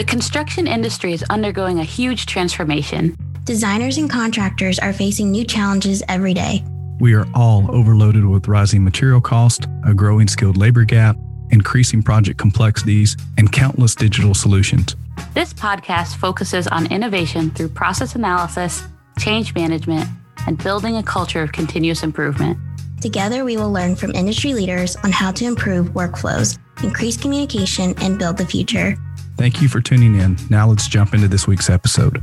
The 0.00 0.06
construction 0.06 0.66
industry 0.66 1.12
is 1.12 1.22
undergoing 1.28 1.78
a 1.78 1.84
huge 1.84 2.24
transformation. 2.24 3.14
Designers 3.44 3.98
and 3.98 4.08
contractors 4.08 4.78
are 4.78 4.94
facing 4.94 5.30
new 5.30 5.44
challenges 5.44 6.02
every 6.08 6.32
day. 6.32 6.64
We 7.00 7.12
are 7.12 7.26
all 7.34 7.70
overloaded 7.70 8.24
with 8.24 8.48
rising 8.48 8.82
material 8.82 9.20
cost, 9.20 9.66
a 9.84 9.92
growing 9.92 10.26
skilled 10.26 10.56
labor 10.56 10.84
gap, 10.84 11.18
increasing 11.50 12.02
project 12.02 12.38
complexities, 12.38 13.14
and 13.36 13.52
countless 13.52 13.94
digital 13.94 14.32
solutions. 14.32 14.96
This 15.34 15.52
podcast 15.52 16.16
focuses 16.16 16.66
on 16.66 16.90
innovation 16.90 17.50
through 17.50 17.68
process 17.68 18.14
analysis, 18.14 18.82
change 19.18 19.54
management, 19.54 20.08
and 20.46 20.56
building 20.56 20.96
a 20.96 21.02
culture 21.02 21.42
of 21.42 21.52
continuous 21.52 22.02
improvement. 22.02 22.56
Together, 23.02 23.44
we 23.44 23.58
will 23.58 23.70
learn 23.70 23.96
from 23.96 24.12
industry 24.12 24.54
leaders 24.54 24.96
on 25.04 25.12
how 25.12 25.30
to 25.32 25.44
improve 25.44 25.88
workflows, 25.88 26.58
increase 26.82 27.18
communication, 27.18 27.94
and 28.00 28.18
build 28.18 28.38
the 28.38 28.46
future. 28.46 28.96
Thank 29.40 29.62
you 29.62 29.68
for 29.68 29.80
tuning 29.80 30.16
in. 30.16 30.36
Now 30.50 30.68
let's 30.68 30.86
jump 30.86 31.14
into 31.14 31.26
this 31.26 31.46
week's 31.46 31.70
episode. 31.70 32.22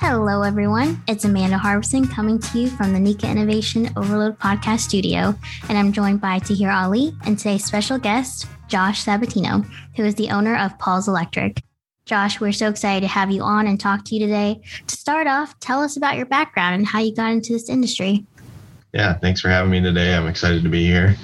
Hello, 0.00 0.42
everyone. 0.42 1.00
It's 1.06 1.24
Amanda 1.24 1.56
Harbison 1.56 2.08
coming 2.08 2.40
to 2.40 2.58
you 2.58 2.68
from 2.68 2.92
the 2.92 2.98
NECA 2.98 3.30
Innovation 3.30 3.88
Overload 3.96 4.36
Podcast 4.40 4.80
Studio, 4.80 5.32
and 5.68 5.78
I'm 5.78 5.92
joined 5.92 6.20
by 6.20 6.40
Tahir 6.40 6.72
Ali 6.72 7.12
and 7.24 7.38
today's 7.38 7.64
special 7.64 7.98
guest, 7.98 8.48
Josh 8.66 9.04
Sabatino, 9.04 9.64
who 9.94 10.04
is 10.04 10.16
the 10.16 10.30
owner 10.30 10.56
of 10.56 10.76
Paul's 10.80 11.06
Electric. 11.06 11.62
Josh, 12.04 12.40
we're 12.40 12.50
so 12.50 12.68
excited 12.68 13.02
to 13.02 13.06
have 13.06 13.30
you 13.30 13.42
on 13.42 13.68
and 13.68 13.78
talk 13.78 14.04
to 14.06 14.16
you 14.16 14.26
today. 14.26 14.60
To 14.88 14.96
start 14.96 15.28
off, 15.28 15.56
tell 15.60 15.84
us 15.84 15.96
about 15.96 16.16
your 16.16 16.26
background 16.26 16.74
and 16.74 16.84
how 16.84 16.98
you 16.98 17.14
got 17.14 17.30
into 17.30 17.52
this 17.52 17.68
industry. 17.68 18.26
Yeah, 18.92 19.16
thanks 19.18 19.40
for 19.40 19.50
having 19.50 19.70
me 19.70 19.80
today. 19.80 20.16
I'm 20.16 20.26
excited 20.26 20.64
to 20.64 20.68
be 20.68 20.84
here. 20.84 21.14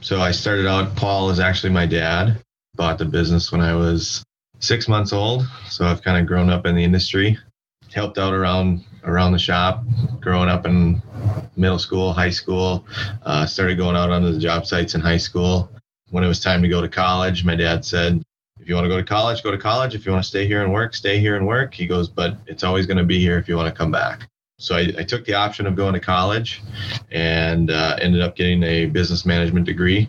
So 0.00 0.22
I 0.22 0.30
started 0.30 0.66
out, 0.66 0.96
Paul 0.96 1.28
is 1.28 1.38
actually 1.38 1.74
my 1.74 1.84
dad 1.84 2.42
bought 2.76 2.98
the 2.98 3.04
business 3.04 3.50
when 3.50 3.60
I 3.60 3.74
was 3.74 4.22
six 4.60 4.88
months 4.88 5.12
old. 5.12 5.46
So 5.68 5.84
I've 5.84 6.02
kind 6.02 6.18
of 6.18 6.26
grown 6.26 6.50
up 6.50 6.66
in 6.66 6.74
the 6.74 6.84
industry, 6.84 7.38
helped 7.92 8.18
out 8.18 8.34
around 8.34 8.84
around 9.04 9.32
the 9.32 9.38
shop, 9.38 9.84
growing 10.20 10.48
up 10.48 10.66
in 10.66 11.00
middle 11.56 11.78
school, 11.78 12.12
high 12.12 12.30
school. 12.30 12.84
Uh, 13.22 13.46
started 13.46 13.78
going 13.78 13.96
out 13.96 14.10
onto 14.10 14.32
the 14.32 14.38
job 14.38 14.66
sites 14.66 14.94
in 14.94 15.00
high 15.00 15.16
school. 15.16 15.70
When 16.10 16.22
it 16.24 16.28
was 16.28 16.40
time 16.40 16.62
to 16.62 16.68
go 16.68 16.80
to 16.80 16.88
college, 16.88 17.44
my 17.44 17.56
dad 17.56 17.84
said, 17.84 18.22
"If 18.60 18.68
you 18.68 18.74
want 18.74 18.84
to 18.84 18.88
go 18.88 18.96
to 18.96 19.04
college, 19.04 19.42
go 19.42 19.50
to 19.50 19.58
college. 19.58 19.94
If 19.94 20.06
you 20.06 20.12
want 20.12 20.24
to 20.24 20.28
stay 20.28 20.46
here 20.46 20.62
and 20.62 20.72
work, 20.72 20.94
stay 20.94 21.18
here 21.18 21.36
and 21.36 21.46
work." 21.46 21.74
He 21.74 21.86
goes, 21.86 22.08
"But 22.08 22.36
it's 22.46 22.64
always 22.64 22.86
going 22.86 22.98
to 22.98 23.04
be 23.04 23.18
here 23.18 23.38
if 23.38 23.48
you 23.48 23.56
want 23.56 23.72
to 23.72 23.76
come 23.76 23.90
back." 23.90 24.28
So 24.58 24.74
I, 24.74 24.92
I, 24.98 25.02
took 25.02 25.26
the 25.26 25.34
option 25.34 25.66
of 25.66 25.76
going 25.76 25.92
to 25.92 26.00
college 26.00 26.62
and 27.10 27.70
uh, 27.70 27.98
ended 28.00 28.22
up 28.22 28.36
getting 28.36 28.62
a 28.62 28.86
business 28.86 29.26
management 29.26 29.66
degree 29.66 30.08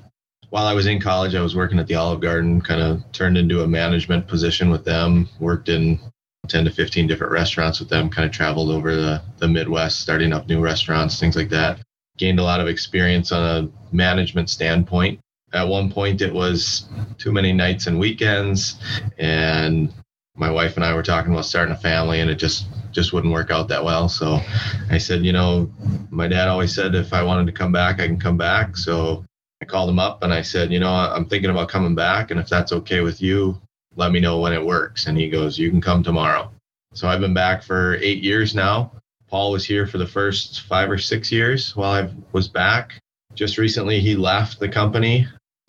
while 0.58 0.66
I 0.66 0.74
was 0.74 0.88
in 0.88 1.00
college, 1.00 1.36
I 1.36 1.42
was 1.44 1.56
working 1.56 1.78
at 1.78 1.86
the 1.86 1.94
Olive 1.94 2.20
Garden, 2.20 2.62
kind 2.62 2.82
of 2.82 3.04
turned 3.12 3.38
into 3.38 3.62
a 3.62 3.68
management 3.68 4.28
position 4.28 4.72
with 4.72 4.84
them, 4.84 5.30
worked 5.40 5.70
in 5.70 6.00
10 6.48 6.66
to 6.66 6.72
15 6.72 7.06
different 7.06 7.32
restaurants 7.32 7.80
with 7.80 7.90
them, 7.90 8.10
kind 8.10 8.26
of 8.26 8.32
traveled 8.32 8.72
over 8.72 8.96
the, 8.96 9.22
the 9.38 9.48
Midwest, 9.48 10.00
starting 10.00 10.34
up 10.34 10.48
new 10.48 10.60
restaurants, 10.60 11.20
things 11.20 11.36
like 11.36 11.50
that. 11.50 11.80
Gained 12.18 12.40
a 12.40 12.44
lot 12.44 12.60
of 12.60 12.68
experience 12.68 13.32
on 13.32 13.44
a 13.44 13.96
management 13.96 14.50
standpoint. 14.50 15.20
At 15.54 15.68
one 15.68 15.92
point, 15.92 16.24
it 16.24 16.34
was 16.34 16.88
too 17.20 17.32
many 17.32 17.54
nights 17.54 17.86
and 17.86 18.00
weekends, 18.00 18.80
and 19.20 19.94
my 20.36 20.50
wife 20.50 20.76
and 20.76 20.84
I 20.84 20.96
were 20.96 21.04
talking 21.04 21.34
about 21.34 21.46
starting 21.46 21.76
a 21.76 21.78
family, 21.78 22.20
and 22.20 22.32
it 22.32 22.40
just 22.40 22.66
just 22.92 23.14
wouldn't 23.14 23.32
work 23.32 23.52
out 23.52 23.68
that 23.68 23.84
well. 23.84 24.10
So 24.10 24.40
I 24.90 24.98
said, 24.98 25.24
you 25.24 25.34
know, 25.34 25.72
my 26.10 26.28
dad 26.28 26.48
always 26.48 26.74
said 26.74 26.96
if 26.96 27.14
I 27.14 27.22
wanted 27.22 27.46
to 27.46 27.52
come 27.52 27.72
back, 27.72 28.00
I 28.00 28.08
can 28.08 28.20
come 28.20 28.38
back. 28.38 28.76
So 28.76 29.24
I 29.62 29.66
called 29.66 29.90
him 29.90 30.00
up 30.00 30.24
and 30.24 30.34
I 30.34 30.42
said, 30.42 30.72
you 30.72 30.80
know, 30.80 30.92
I'm 30.92 31.26
thinking 31.26 31.50
about 31.50 31.70
coming 31.70 31.96
back. 31.96 32.32
And 32.32 32.40
if 32.40 32.48
that's 32.48 32.72
okay 32.72 33.02
with 33.02 33.22
you, 33.22 33.60
let 33.96 34.12
me 34.12 34.20
know 34.20 34.40
when 34.40 34.54
it 34.54 34.64
works. 34.64 35.08
And 35.08 35.18
he 35.18 35.30
goes, 35.30 35.58
you 35.58 35.70
can 35.70 35.82
come 35.82 36.04
tomorrow. 36.04 36.52
So 36.94 37.08
I've 37.08 37.20
been 37.20 37.34
back 37.34 37.64
for 37.64 37.96
eight 37.96 38.24
years 38.24 38.54
now. 38.54 38.92
Paul 39.28 39.52
was 39.52 39.66
here 39.66 39.86
for 39.86 39.98
the 39.98 40.08
first 40.08 40.62
five 40.62 40.90
or 40.90 40.98
six 40.98 41.32
years 41.32 41.76
while 41.76 41.92
I 41.92 42.10
was 42.32 42.48
back. 42.48 43.00
Just 43.34 43.58
recently, 43.58 44.00
he 44.00 44.16
left 44.16 44.60
the 44.60 44.70
company 44.70 45.28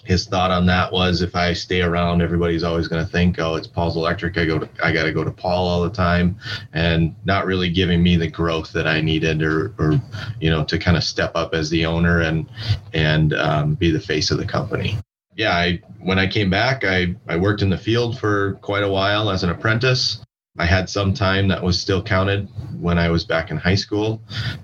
his 0.09 0.27
thought 0.27 0.51
on 0.51 0.65
that 0.65 0.91
was 0.91 1.21
if 1.21 1.37
I 1.37 1.53
stay 1.53 1.83
around, 1.83 2.23
everybody's 2.23 2.65
always 2.65 2.89
going 2.89 3.05
to 3.05 3.13
think, 3.13 3.39
oh, 3.39 3.57
it's 3.57 3.67
Paul's 3.67 3.95
Electric. 3.95 4.39
I 4.39 4.47
go 4.47 4.59
to, 4.59 4.69
I 4.83 4.91
got 4.91 5.03
to 5.03 5.13
go 5.13 5.23
to 5.23 5.31
Paul 5.31 5.69
all 5.69 5.83
the 5.83 5.91
time, 5.91 6.39
and 6.73 7.15
not 7.27 7.45
really 7.45 7.69
giving 7.69 8.03
me 8.03 8.17
the 8.17 8.27
growth 8.27 8.73
that 8.73 8.87
I 8.87 9.03
needed, 9.03 9.43
or, 9.43 9.75
or 9.77 10.01
you 10.41 10.49
know, 10.49 10.65
to 10.65 10.79
kind 10.79 10.97
of 10.97 11.05
step 11.05 11.33
up 11.35 11.53
as 11.53 11.69
the 11.69 11.85
owner 11.85 12.23
and 12.23 12.49
and 12.95 13.35
um, 13.35 13.75
be 13.75 13.91
the 13.91 14.01
face 14.01 14.31
of 14.31 14.39
the 14.39 14.47
company. 14.47 14.97
Yeah, 15.37 15.55
I 15.55 15.83
when 16.01 16.19
I 16.19 16.27
came 16.27 16.49
back, 16.49 16.85
I 16.85 17.15
I 17.29 17.37
worked 17.37 17.61
in 17.61 17.69
the 17.69 17.77
field 17.77 18.19
for 18.19 18.55
quite 18.63 18.85
a 18.85 18.91
while 18.91 19.29
as 19.29 19.45
an 19.45 19.51
apprentice. 19.51 20.25
I 20.59 20.65
had 20.65 20.89
some 20.89 21.13
time 21.13 21.49
that 21.49 21.63
was 21.63 21.79
still 21.79 22.03
counted 22.03 22.49
when 22.81 22.99
I 22.99 23.11
was 23.11 23.25
back 23.25 23.51
in 23.51 23.59
high 23.59 23.75
school. 23.75 24.23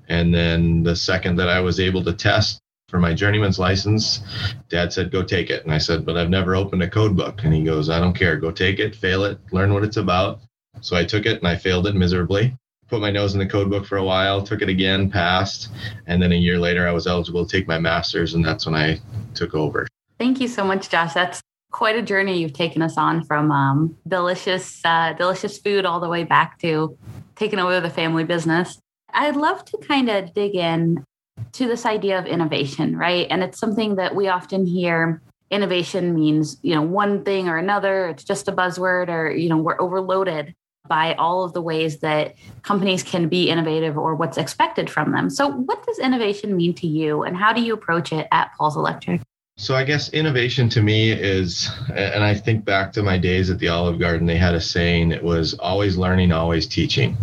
And 0.09 0.35
then 0.35 0.83
the 0.83 0.97
second 0.97 1.37
that 1.37 1.51
I 1.51 1.61
was 1.61 1.79
able 1.79 2.03
to 2.05 2.15
test 2.15 2.61
for 2.95 3.01
my 3.01 3.13
journeyman's 3.13 3.59
license. 3.59 4.21
Dad 4.69 4.93
said, 4.93 5.11
go 5.11 5.21
take 5.21 5.51
it. 5.51 5.65
And 5.65 5.75
I 5.75 5.79
said, 5.79 6.07
but 6.07 6.17
I've 6.17 6.31
never 6.31 6.55
opened 6.55 6.81
a 6.81 6.89
code 6.89 7.17
book. 7.17 7.43
And 7.43 7.53
he 7.53 7.65
goes, 7.65 7.91
I 7.91 7.99
don't 7.99 8.15
care. 8.15 8.37
Go 8.37 8.53
take 8.53 8.79
it, 8.79 8.95
fail 8.95 9.25
it, 9.25 9.37
learn 9.51 9.75
what 9.75 9.83
it's 9.83 9.97
about. 9.97 10.43
So 10.81 10.95
I 10.95 11.05
took 11.05 11.27
it 11.27 11.39
and 11.39 11.49
I 11.49 11.57
failed 11.57 11.89
it 11.89 11.97
miserably. 11.97 12.57
Put 12.87 13.01
my 13.01 13.11
nose 13.11 13.33
in 13.33 13.41
the 13.41 13.49
code 13.49 13.69
book 13.69 13.85
for 13.85 13.97
a 13.97 14.05
while, 14.05 14.45
took 14.45 14.63
it 14.63 14.69
again, 14.69 15.11
passed. 15.11 15.71
And 16.07 16.23
then 16.23 16.31
a 16.31 16.37
year 16.37 16.57
later, 16.57 16.87
I 16.87 16.93
was 16.93 17.09
eligible 17.09 17.45
to 17.45 17.51
take 17.51 17.67
my 17.67 17.81
master's. 17.81 18.35
And 18.35 18.45
that's 18.45 18.65
when 18.65 18.77
I 18.77 19.01
took 19.35 19.57
over. 19.57 19.89
Thank 20.21 20.41
you 20.41 20.47
so 20.47 20.63
much, 20.63 20.89
Josh. 20.89 21.15
That's 21.15 21.41
quite 21.73 21.97
a 21.97 22.03
journey 22.03 22.39
you've 22.39 22.53
taken 22.53 22.81
us 22.81 22.97
on 22.97 23.25
from 23.25 23.51
um, 23.51 23.97
delicious, 24.07 24.81
uh, 24.85 25.15
delicious 25.15 25.59
food 25.59 25.85
all 25.85 25.99
the 25.99 26.09
way 26.09 26.23
back 26.23 26.61
to 26.61 26.97
taking 27.35 27.59
over 27.59 27.81
the 27.81 27.91
family 27.91 28.23
business. 28.23 28.79
I'd 29.13 29.35
love 29.35 29.65
to 29.65 29.79
kind 29.79 30.09
of 30.09 30.33
dig 30.33 30.55
in 30.55 31.05
to 31.53 31.67
this 31.67 31.87
idea 31.87 32.19
of 32.19 32.27
innovation, 32.27 32.97
right? 32.97 33.27
And 33.31 33.43
it's 33.43 33.59
something 33.59 33.97
that 33.97 34.15
we 34.15 34.29
often 34.29 34.67
hear 34.67 35.23
innovation 35.51 36.15
means, 36.15 36.59
you 36.63 36.75
know, 36.75 36.83
one 36.83 37.25
thing 37.25 37.49
or 37.49 37.57
another, 37.57 38.09
it's 38.09 38.25
just 38.25 38.49
a 38.49 38.53
buzzword 38.53 39.09
or, 39.09 39.31
you 39.31 39.49
know, 39.49 39.57
we're 39.57 39.81
overloaded 39.81 40.55
by 40.87 41.15
all 41.15 41.45
of 41.45 41.53
the 41.53 41.63
ways 41.63 42.01
that 42.01 42.35
companies 42.63 43.03
can 43.03 43.29
be 43.29 43.49
innovative 43.49 43.97
or 43.97 44.15
what's 44.15 44.37
expected 44.37 44.91
from 44.91 45.13
them. 45.13 45.31
So, 45.31 45.49
what 45.49 45.85
does 45.87 45.99
innovation 45.99 46.57
mean 46.57 46.75
to 46.75 46.87
you 46.87 47.23
and 47.23 47.37
how 47.37 47.53
do 47.53 47.63
you 47.63 47.73
approach 47.73 48.13
it 48.13 48.27
at 48.33 48.53
Paul's 48.57 48.77
Electric? 48.77 49.21
So 49.57 49.77
I 49.77 49.85
guess 49.85 50.09
innovation 50.09 50.69
to 50.71 50.83
me 50.83 51.13
is, 51.13 51.71
and 51.95 52.25
I 52.25 52.35
think 52.35 52.65
back 52.65 52.93
to 52.95 53.05
my 53.05 53.17
days 53.17 53.51
at 53.51 53.59
the 53.61 53.69
Olive 53.69 54.01
Garden, 54.01 54.27
they 54.27 54.37
had 54.37 54.55
a 54.55 54.61
saying, 54.61 55.13
it 55.13 55.23
was 55.23 55.55
always 55.55 55.97
learning, 55.97 56.33
always 56.33 56.67
teaching. 56.67 57.17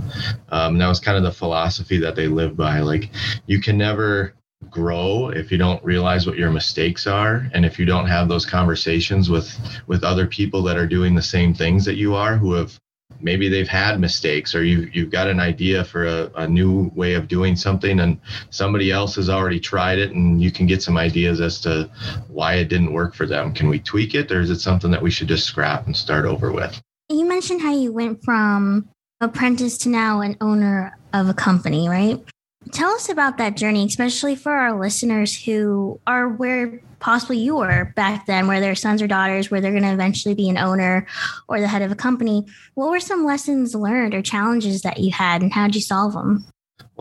Um, 0.49 0.77
that 0.77 0.87
was 0.87 1.01
kind 1.01 1.17
of 1.17 1.23
the 1.23 1.31
philosophy 1.31 1.97
that 1.99 2.15
they 2.15 2.27
lived 2.27 2.55
by. 2.55 2.79
Like 2.79 3.09
you 3.47 3.59
can 3.59 3.77
never 3.77 4.33
grow 4.69 5.29
if 5.29 5.51
you 5.51 5.57
don't 5.57 5.83
realize 5.83 6.25
what 6.25 6.37
your 6.37 6.51
mistakes 6.51 7.05
are 7.05 7.49
and 7.53 7.65
if 7.65 7.77
you 7.79 7.85
don't 7.85 8.07
have 8.07 8.29
those 8.29 8.45
conversations 8.45 9.29
with 9.29 9.57
with 9.87 10.03
other 10.03 10.27
people 10.27 10.61
that 10.61 10.77
are 10.77 10.85
doing 10.85 11.15
the 11.15 11.21
same 11.21 11.51
things 11.51 11.83
that 11.83 11.95
you 11.95 12.13
are 12.13 12.37
who 12.37 12.53
have 12.53 12.79
maybe 13.19 13.49
they've 13.49 13.67
had 13.67 13.99
mistakes 13.99 14.55
or 14.55 14.63
you, 14.63 14.89
you've 14.93 15.09
got 15.09 15.27
an 15.27 15.39
idea 15.39 15.83
for 15.83 16.05
a, 16.05 16.31
a 16.35 16.47
new 16.47 16.91
way 16.95 17.13
of 17.13 17.27
doing 17.27 17.55
something 17.55 17.99
and 17.99 18.19
somebody 18.49 18.91
else 18.91 19.15
has 19.15 19.29
already 19.29 19.59
tried 19.59 19.99
it 19.99 20.11
and 20.11 20.41
you 20.41 20.51
can 20.51 20.65
get 20.65 20.81
some 20.81 20.97
ideas 20.97 21.41
as 21.41 21.59
to 21.61 21.89
why 22.27 22.55
it 22.55 22.69
didn't 22.69 22.93
work 22.93 23.13
for 23.13 23.25
them. 23.25 23.53
Can 23.53 23.67
we 23.67 23.79
tweak 23.79 24.15
it 24.15 24.31
or 24.31 24.41
is 24.41 24.49
it 24.49 24.59
something 24.59 24.91
that 24.91 25.01
we 25.01 25.11
should 25.11 25.27
just 25.27 25.45
scrap 25.45 25.85
and 25.85 25.95
start 25.95 26.25
over 26.25 26.51
with? 26.51 26.81
You 27.09 27.25
mentioned 27.25 27.61
how 27.61 27.73
you 27.73 27.91
went 27.91 28.23
from 28.23 28.89
apprentice 29.19 29.77
to 29.79 29.89
now 29.89 30.21
an 30.21 30.37
owner 30.41 30.97
of 31.13 31.29
a 31.29 31.33
company 31.33 31.89
right 31.89 32.23
tell 32.71 32.91
us 32.91 33.09
about 33.09 33.37
that 33.37 33.57
journey 33.57 33.85
especially 33.85 34.35
for 34.35 34.51
our 34.51 34.79
listeners 34.79 35.43
who 35.43 35.99
are 36.07 36.27
where 36.29 36.81
possibly 36.99 37.37
you 37.37 37.57
were 37.57 37.91
back 37.95 38.25
then, 38.27 38.47
where 38.47 38.61
their 38.61 38.75
sons 38.75 39.01
or 39.01 39.07
daughters, 39.07 39.51
where 39.51 39.59
they're 39.59 39.71
going 39.71 39.83
to 39.83 39.91
eventually 39.91 40.35
be 40.35 40.49
an 40.49 40.57
owner 40.57 41.05
or 41.47 41.59
the 41.59 41.67
head 41.67 41.81
of 41.81 41.91
a 41.91 41.95
company. 41.95 42.45
What 42.75 42.91
were 42.91 42.99
some 42.99 43.25
lessons 43.25 43.75
learned 43.75 44.13
or 44.13 44.21
challenges 44.21 44.83
that 44.83 44.99
you 44.99 45.11
had, 45.11 45.41
and 45.41 45.51
how 45.51 45.65
did 45.65 45.75
you 45.75 45.81
solve 45.81 46.13
them? 46.13 46.45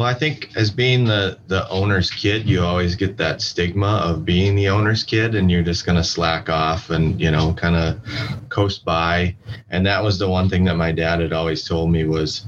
Well, 0.00 0.08
I 0.08 0.14
think 0.14 0.56
as 0.56 0.70
being 0.70 1.04
the 1.04 1.38
the 1.48 1.68
owner's 1.68 2.10
kid, 2.10 2.48
you 2.48 2.62
always 2.62 2.94
get 2.94 3.18
that 3.18 3.42
stigma 3.42 4.00
of 4.02 4.24
being 4.24 4.54
the 4.54 4.70
owner's 4.70 5.04
kid, 5.04 5.34
and 5.34 5.50
you're 5.50 5.62
just 5.62 5.84
gonna 5.84 6.02
slack 6.02 6.48
off 6.48 6.88
and 6.88 7.20
you 7.20 7.30
know 7.30 7.52
kind 7.52 7.76
of 7.76 8.00
coast 8.48 8.82
by. 8.82 9.36
And 9.68 9.84
that 9.84 10.02
was 10.02 10.18
the 10.18 10.26
one 10.26 10.48
thing 10.48 10.64
that 10.64 10.76
my 10.76 10.90
dad 10.90 11.20
had 11.20 11.34
always 11.34 11.68
told 11.68 11.90
me 11.90 12.04
was 12.04 12.46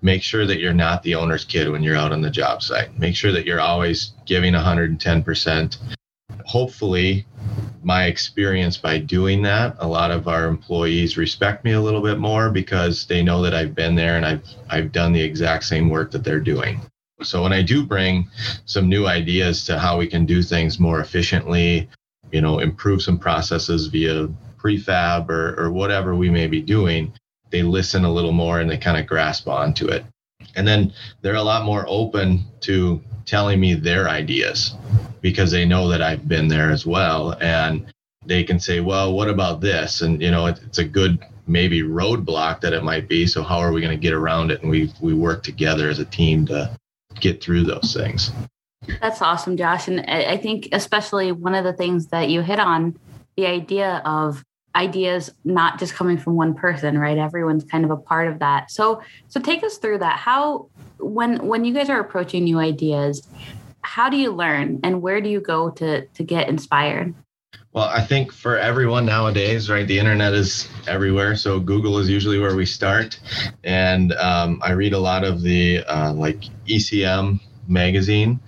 make 0.00 0.22
sure 0.22 0.46
that 0.46 0.60
you're 0.60 0.72
not 0.72 1.02
the 1.02 1.14
owner's 1.14 1.44
kid 1.44 1.68
when 1.68 1.82
you're 1.82 1.94
out 1.94 2.10
on 2.10 2.22
the 2.22 2.30
job 2.30 2.62
site. 2.62 2.98
Make 2.98 3.16
sure 3.16 3.32
that 3.32 3.44
you're 3.44 3.60
always 3.60 4.12
giving 4.24 4.54
110% 4.54 5.76
hopefully 6.46 7.26
my 7.82 8.04
experience 8.04 8.76
by 8.76 8.98
doing 8.98 9.42
that 9.42 9.76
a 9.78 9.86
lot 9.86 10.10
of 10.10 10.28
our 10.28 10.46
employees 10.46 11.16
respect 11.16 11.64
me 11.64 11.72
a 11.72 11.80
little 11.80 12.02
bit 12.02 12.18
more 12.18 12.50
because 12.50 13.06
they 13.06 13.22
know 13.22 13.42
that 13.42 13.54
I've 13.54 13.74
been 13.74 13.94
there 13.94 14.16
and 14.16 14.24
I've 14.24 14.44
I've 14.70 14.90
done 14.92 15.12
the 15.12 15.20
exact 15.20 15.64
same 15.64 15.90
work 15.90 16.10
that 16.12 16.24
they're 16.24 16.40
doing. 16.40 16.80
So 17.22 17.42
when 17.42 17.52
I 17.52 17.62
do 17.62 17.84
bring 17.84 18.28
some 18.64 18.88
new 18.88 19.06
ideas 19.06 19.64
to 19.66 19.78
how 19.78 19.98
we 19.98 20.06
can 20.06 20.26
do 20.26 20.42
things 20.42 20.80
more 20.80 21.00
efficiently, 21.00 21.88
you 22.32 22.40
know, 22.40 22.58
improve 22.58 23.02
some 23.02 23.18
processes 23.18 23.86
via 23.86 24.28
prefab 24.56 25.30
or, 25.30 25.54
or 25.58 25.70
whatever 25.70 26.14
we 26.14 26.30
may 26.30 26.46
be 26.46 26.60
doing, 26.60 27.12
they 27.50 27.62
listen 27.62 28.04
a 28.04 28.12
little 28.12 28.32
more 28.32 28.60
and 28.60 28.68
they 28.68 28.78
kind 28.78 28.98
of 28.98 29.06
grasp 29.06 29.46
onto 29.46 29.86
it. 29.86 30.04
And 30.56 30.66
then 30.66 30.92
they're 31.22 31.36
a 31.36 31.42
lot 31.42 31.64
more 31.64 31.84
open 31.88 32.44
to 32.62 33.00
telling 33.24 33.60
me 33.60 33.74
their 33.74 34.08
ideas 34.08 34.74
because 35.20 35.50
they 35.50 35.64
know 35.64 35.88
that 35.88 36.02
I've 36.02 36.28
been 36.28 36.48
there 36.48 36.70
as 36.70 36.84
well. 36.84 37.36
And 37.40 37.86
they 38.26 38.42
can 38.42 38.58
say, 38.58 38.80
well, 38.80 39.12
what 39.12 39.28
about 39.28 39.60
this? 39.60 40.00
And, 40.00 40.20
you 40.20 40.30
know, 40.30 40.46
it's 40.46 40.78
a 40.78 40.84
good 40.84 41.24
maybe 41.46 41.82
roadblock 41.82 42.60
that 42.60 42.72
it 42.72 42.82
might 42.82 43.08
be. 43.08 43.26
So 43.26 43.42
how 43.42 43.58
are 43.58 43.72
we 43.72 43.80
going 43.80 43.96
to 43.96 44.02
get 44.02 44.14
around 44.14 44.50
it? 44.50 44.62
And 44.62 44.70
we, 44.70 44.92
we 45.00 45.14
work 45.14 45.42
together 45.42 45.88
as 45.88 45.98
a 45.98 46.04
team 46.04 46.46
to 46.46 46.76
get 47.24 47.42
through 47.42 47.64
those 47.64 47.94
things. 47.94 48.30
That's 49.00 49.22
awesome, 49.22 49.56
Josh. 49.56 49.88
And 49.88 50.02
I 50.08 50.36
think 50.36 50.68
especially 50.72 51.32
one 51.32 51.54
of 51.54 51.64
the 51.64 51.72
things 51.72 52.08
that 52.08 52.28
you 52.28 52.42
hit 52.42 52.60
on, 52.60 52.96
the 53.36 53.46
idea 53.46 54.02
of 54.04 54.44
ideas 54.76 55.30
not 55.44 55.78
just 55.78 55.94
coming 55.94 56.18
from 56.18 56.36
one 56.36 56.54
person, 56.54 56.98
right? 56.98 57.16
Everyone's 57.16 57.64
kind 57.64 57.84
of 57.84 57.90
a 57.90 57.96
part 57.96 58.28
of 58.28 58.40
that. 58.40 58.70
So 58.70 59.02
so 59.28 59.40
take 59.40 59.64
us 59.64 59.78
through 59.78 59.98
that. 59.98 60.18
How 60.18 60.68
when 60.98 61.46
when 61.46 61.64
you 61.64 61.72
guys 61.72 61.88
are 61.88 61.98
approaching 61.98 62.44
new 62.44 62.58
ideas, 62.58 63.26
how 63.82 64.10
do 64.10 64.18
you 64.18 64.30
learn 64.30 64.80
and 64.84 65.00
where 65.00 65.20
do 65.20 65.30
you 65.30 65.40
go 65.40 65.70
to 65.70 66.06
to 66.06 66.22
get 66.22 66.48
inspired? 66.48 67.14
Well, 67.74 67.88
I 67.88 68.02
think 68.02 68.32
for 68.32 68.56
everyone 68.56 69.04
nowadays, 69.04 69.68
right, 69.68 69.84
the 69.84 69.98
internet 69.98 70.32
is 70.32 70.68
everywhere. 70.86 71.34
So 71.34 71.58
Google 71.58 71.98
is 71.98 72.08
usually 72.08 72.38
where 72.38 72.54
we 72.54 72.64
start. 72.64 73.18
And 73.64 74.12
um, 74.12 74.60
I 74.62 74.70
read 74.70 74.92
a 74.92 74.98
lot 74.98 75.24
of 75.24 75.42
the 75.42 75.82
uh, 75.88 76.12
like 76.12 76.44
ECM 76.68 77.40
magazine. 77.66 78.38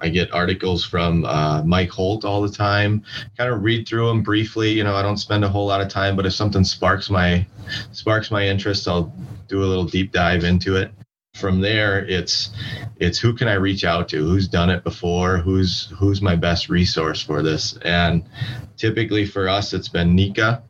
I 0.00 0.10
get 0.10 0.30
articles 0.34 0.84
from 0.84 1.24
uh, 1.24 1.62
Mike 1.62 1.88
Holt 1.88 2.26
all 2.26 2.42
the 2.42 2.50
time. 2.50 3.02
Kind 3.38 3.50
of 3.50 3.62
read 3.62 3.88
through 3.88 4.08
them 4.08 4.22
briefly. 4.22 4.72
You 4.72 4.84
know, 4.84 4.94
I 4.94 5.00
don't 5.00 5.16
spend 5.16 5.42
a 5.42 5.48
whole 5.48 5.66
lot 5.66 5.80
of 5.80 5.88
time, 5.88 6.14
but 6.14 6.26
if 6.26 6.34
something 6.34 6.62
sparks 6.62 7.08
my 7.08 7.46
sparks 7.92 8.30
my 8.30 8.46
interest, 8.46 8.86
I'll 8.86 9.10
do 9.48 9.62
a 9.62 9.64
little 9.64 9.84
deep 9.84 10.12
dive 10.12 10.44
into 10.44 10.76
it 10.76 10.90
from 11.36 11.60
there 11.60 12.04
it's 12.06 12.50
it's 12.98 13.18
who 13.18 13.34
can 13.34 13.46
i 13.48 13.54
reach 13.54 13.84
out 13.84 14.08
to? 14.08 14.26
Who's 14.26 14.48
done 14.48 14.70
it 14.70 14.82
before? 14.82 15.38
Who's 15.38 15.92
who's 15.96 16.22
my 16.22 16.34
best 16.34 16.68
resource 16.68 17.22
for 17.22 17.42
this? 17.42 17.78
And 17.82 18.24
typically 18.76 19.26
for 19.26 19.48
us 19.48 19.72
it's 19.72 19.88
been 19.88 20.16
NECA. 20.16 20.62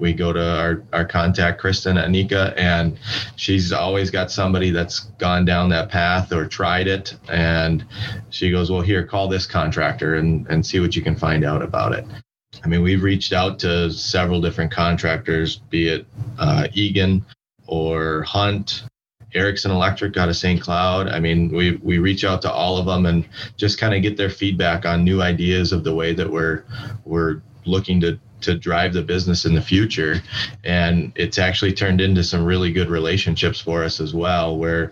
We 0.00 0.12
go 0.12 0.32
to 0.32 0.58
our, 0.58 0.82
our 0.92 1.04
contact 1.04 1.60
kristen 1.60 1.96
at 1.98 2.08
NECA 2.08 2.54
and 2.56 2.98
she's 3.36 3.70
always 3.72 4.10
got 4.10 4.30
somebody 4.30 4.70
that's 4.70 5.00
gone 5.18 5.44
down 5.44 5.68
that 5.68 5.88
path 5.88 6.32
or 6.32 6.46
tried 6.46 6.88
it. 6.88 7.16
And 7.28 7.84
she 8.30 8.50
goes 8.50 8.72
well 8.72 8.80
here 8.80 9.06
call 9.06 9.28
this 9.28 9.46
contractor 9.46 10.16
and 10.16 10.46
and 10.48 10.64
see 10.64 10.80
what 10.80 10.96
you 10.96 11.02
can 11.02 11.16
find 11.16 11.44
out 11.44 11.62
about 11.62 11.92
it. 11.92 12.06
I 12.64 12.68
mean 12.68 12.82
we've 12.82 13.02
reached 13.02 13.34
out 13.34 13.58
to 13.60 13.90
several 13.90 14.40
different 14.40 14.72
contractors 14.72 15.56
be 15.56 15.88
it 15.88 16.06
uh, 16.38 16.68
egan 16.72 17.26
or 17.66 18.22
hunt 18.22 18.84
Erickson 19.34 19.70
Electric 19.70 20.16
out 20.16 20.28
of 20.28 20.36
St. 20.36 20.60
Cloud. 20.60 21.08
I 21.08 21.20
mean, 21.20 21.50
we 21.52 21.76
we 21.76 21.98
reach 21.98 22.24
out 22.24 22.42
to 22.42 22.52
all 22.52 22.78
of 22.78 22.86
them 22.86 23.06
and 23.06 23.26
just 23.56 23.78
kind 23.78 23.94
of 23.94 24.02
get 24.02 24.16
their 24.16 24.30
feedback 24.30 24.86
on 24.86 25.04
new 25.04 25.22
ideas 25.22 25.72
of 25.72 25.84
the 25.84 25.94
way 25.94 26.12
that 26.14 26.30
we're 26.30 26.64
we're 27.04 27.40
looking 27.66 28.00
to 28.00 28.18
to 28.44 28.54
drive 28.54 28.92
the 28.92 29.02
business 29.02 29.46
in 29.46 29.54
the 29.54 29.60
future 29.60 30.20
and 30.64 31.12
it's 31.16 31.38
actually 31.38 31.72
turned 31.72 31.98
into 32.00 32.22
some 32.22 32.44
really 32.44 32.70
good 32.70 32.90
relationships 32.90 33.58
for 33.58 33.82
us 33.82 34.00
as 34.00 34.12
well 34.12 34.58
where 34.58 34.90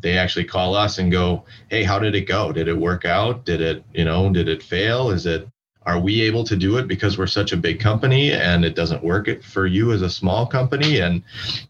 they 0.00 0.16
actually 0.16 0.44
call 0.44 0.74
us 0.74 0.96
and 0.96 1.12
go 1.12 1.44
hey 1.68 1.82
how 1.82 1.98
did 1.98 2.14
it 2.14 2.22
go 2.22 2.50
did 2.50 2.66
it 2.66 2.76
work 2.76 3.04
out 3.04 3.44
did 3.44 3.60
it 3.60 3.84
you 3.92 4.06
know 4.06 4.32
did 4.32 4.48
it 4.48 4.62
fail 4.62 5.10
is 5.10 5.26
it 5.26 5.46
are 5.86 5.98
we 5.98 6.22
able 6.22 6.44
to 6.44 6.56
do 6.56 6.76
it 6.78 6.88
because 6.88 7.18
we're 7.18 7.26
such 7.26 7.52
a 7.52 7.56
big 7.56 7.80
company 7.80 8.32
and 8.32 8.64
it 8.64 8.74
doesn't 8.74 9.02
work 9.02 9.42
for 9.42 9.66
you 9.66 9.92
as 9.92 10.02
a 10.02 10.10
small 10.10 10.46
company? 10.46 11.00
And 11.00 11.22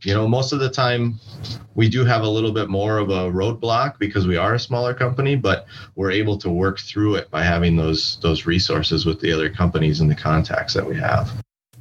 you 0.02 0.14
know 0.14 0.28
most 0.28 0.52
of 0.52 0.60
the 0.60 0.70
time 0.70 1.18
we 1.74 1.88
do 1.88 2.04
have 2.04 2.22
a 2.22 2.28
little 2.28 2.52
bit 2.52 2.68
more 2.68 2.98
of 2.98 3.10
a 3.10 3.30
roadblock 3.30 3.98
because 3.98 4.26
we 4.26 4.36
are 4.36 4.54
a 4.54 4.60
smaller 4.60 4.94
company 4.94 5.36
but 5.36 5.66
we're 5.96 6.10
able 6.10 6.38
to 6.38 6.50
work 6.50 6.78
through 6.78 7.16
it 7.16 7.30
by 7.30 7.42
having 7.42 7.76
those 7.76 8.18
those 8.20 8.46
resources 8.46 9.04
with 9.06 9.20
the 9.20 9.32
other 9.32 9.50
companies 9.50 10.00
and 10.00 10.10
the 10.10 10.14
contacts 10.14 10.74
that 10.74 10.86
we 10.86 10.96
have. 10.96 11.32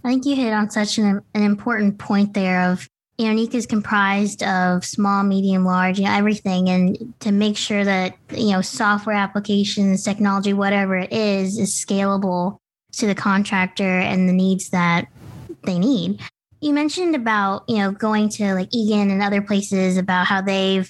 I 0.03 0.09
think 0.09 0.25
you 0.25 0.35
hit 0.35 0.51
on 0.53 0.69
such 0.69 0.97
an, 0.97 1.21
an 1.33 1.43
important 1.43 1.97
point 1.97 2.33
there 2.33 2.69
of 2.71 2.89
you 3.17 3.27
know, 3.27 3.39
NECA 3.39 3.55
is 3.55 3.65
comprised 3.65 4.41
of 4.43 4.83
small, 4.83 5.23
medium, 5.23 5.65
large, 5.65 5.99
you 5.99 6.05
know, 6.05 6.13
everything. 6.13 6.69
And 6.69 7.13
to 7.19 7.31
make 7.31 7.57
sure 7.57 7.85
that, 7.85 8.17
you 8.31 8.51
know, 8.51 8.61
software 8.61 9.15
applications, 9.15 10.03
technology, 10.03 10.53
whatever 10.53 10.97
it 10.97 11.13
is, 11.13 11.59
is 11.59 11.71
scalable 11.71 12.57
to 12.93 13.07
the 13.07 13.15
contractor 13.15 13.99
and 13.99 14.27
the 14.27 14.33
needs 14.33 14.69
that 14.69 15.07
they 15.63 15.77
need. 15.77 16.19
You 16.59 16.73
mentioned 16.73 17.15
about, 17.15 17.63
you 17.67 17.77
know, 17.77 17.91
going 17.91 18.29
to 18.29 18.53
like 18.53 18.73
Egan 18.73 19.11
and 19.11 19.21
other 19.21 19.41
places 19.41 19.97
about 19.97 20.25
how 20.25 20.41
they've 20.41 20.89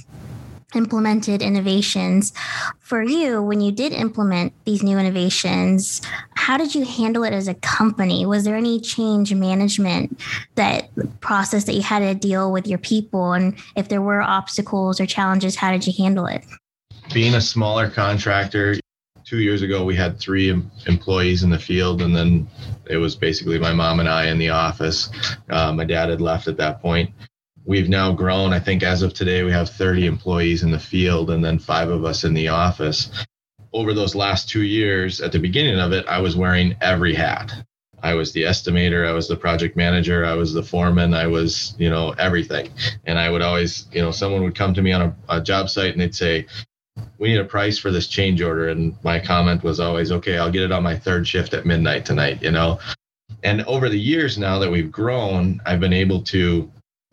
implemented 0.76 1.42
innovations. 1.42 2.34
For 2.80 3.04
you, 3.04 3.42
when 3.42 3.62
you 3.62 3.72
did 3.72 3.94
implement 3.94 4.54
these 4.66 4.84
new 4.84 4.98
innovations, 4.98 6.02
how 6.36 6.58
did 6.58 6.76
you 6.76 6.86
handle 6.86 7.24
it 7.24 7.34
as 7.34 7.48
a 7.48 7.54
company? 7.56 8.26
Was 8.26 8.44
there 8.44 8.56
any 8.56 8.80
change 8.80 9.34
management 9.34 10.20
that 10.56 10.83
process 11.20 11.66
that 11.66 11.74
you 11.74 11.82
had 11.82 12.00
to 12.00 12.14
deal 12.16 12.52
with 12.52 12.68
your 12.68 12.80
people? 12.80 13.34
And 13.34 13.56
if 13.76 13.90
there 13.90 14.02
were 14.02 14.22
obstacles 14.22 15.00
or 15.00 15.06
challenges, 15.06 15.56
how 15.56 15.72
did 15.72 15.86
you 15.88 15.94
handle 15.98 16.26
it? 16.26 16.46
Being 17.14 17.36
a 17.36 17.42
smaller 17.42 17.90
contractor, 17.90 18.76
two 19.26 19.40
years 19.40 19.62
ago 19.62 19.86
we 19.86 19.96
had 19.96 20.20
three 20.20 20.50
employees 20.86 21.44
in 21.44 21.50
the 21.50 21.58
field 21.58 22.02
and 22.02 22.14
then 22.14 22.46
it 22.88 22.98
was 22.98 23.16
basically 23.16 23.58
my 23.58 23.72
mom 23.72 24.02
and 24.02 24.10
i 24.10 24.26
in 24.26 24.38
the 24.38 24.50
office 24.50 25.10
uh, 25.50 25.72
my 25.72 25.86
dad 25.86 26.10
had 26.10 26.20
left 26.20 26.50
at 26.50 26.58
that 26.58 26.82
point 26.82 27.10
we've 27.66 27.90
now 27.90 28.12
grown. 28.12 28.54
I 28.54 28.60
think 28.60 28.84
as 28.84 29.02
of 29.02 29.14
today, 29.14 29.44
we 29.44 29.52
have 29.52 29.70
30 29.70 30.06
employees 30.06 30.64
in 30.64 30.72
the 30.72 30.80
field 30.80 31.30
and 31.30 31.44
then 31.44 31.60
five 31.60 31.90
of 31.90 32.06
us 32.06 32.24
in 32.24 32.34
the 32.34 32.48
office. 32.50 33.10
Over 33.72 33.94
those 33.94 34.16
last 34.16 34.50
two 34.50 34.64
years, 34.64 35.22
at 35.22 35.32
the 35.32 35.40
beginning 35.40 35.80
of 35.80 35.94
it, 35.94 36.06
I 36.08 36.20
was 36.20 36.36
wearing 36.36 36.76
every 36.82 37.14
hat. 37.14 37.66
I 38.04 38.14
was 38.14 38.34
the 38.34 38.44
estimator, 38.44 39.08
I 39.08 39.14
was 39.14 39.28
the 39.28 39.36
project 39.36 39.78
manager, 39.78 40.26
I 40.26 40.34
was 40.34 40.54
the 40.54 40.62
foreman, 40.62 41.14
I 41.14 41.26
was, 41.26 41.74
you 41.80 41.90
know, 41.90 42.12
everything. 42.20 42.70
And 43.06 43.18
I 43.18 43.30
would 43.30 43.42
always, 43.42 43.88
you 43.94 44.02
know, 44.02 44.12
someone 44.12 44.44
would 44.44 44.56
come 44.56 44.74
to 44.74 44.82
me 44.82 44.92
on 44.92 45.02
a, 45.02 45.16
a 45.30 45.42
job 45.42 45.70
site 45.70 45.94
and 45.94 46.02
they'd 46.02 46.14
say, 46.14 46.46
we 47.18 47.30
need 47.30 47.40
a 47.40 47.46
price 47.46 47.80
for 47.80 47.90
this 47.90 48.08
change 48.08 48.42
order. 48.42 48.68
And 48.70 48.96
my 49.04 49.20
comment 49.20 49.64
was 49.64 49.80
always, 49.80 50.12
okay, 50.12 50.38
I'll 50.38 50.52
get 50.52 50.64
it 50.64 50.72
on 50.72 50.84
my 50.84 50.98
third 50.98 51.28
shift 51.28 51.54
at 51.54 51.66
midnight 51.66 52.06
tonight, 52.06 52.44
you 52.44 52.52
know. 52.52 52.80
And 53.44 53.64
over 53.64 53.90
the 53.90 54.00
years 54.00 54.38
now 54.38 54.60
that 54.60 54.70
we've 54.70 54.92
grown, 54.92 55.62
I've 55.66 55.80
been 55.80 55.94
able 55.94 56.22
to 56.24 56.70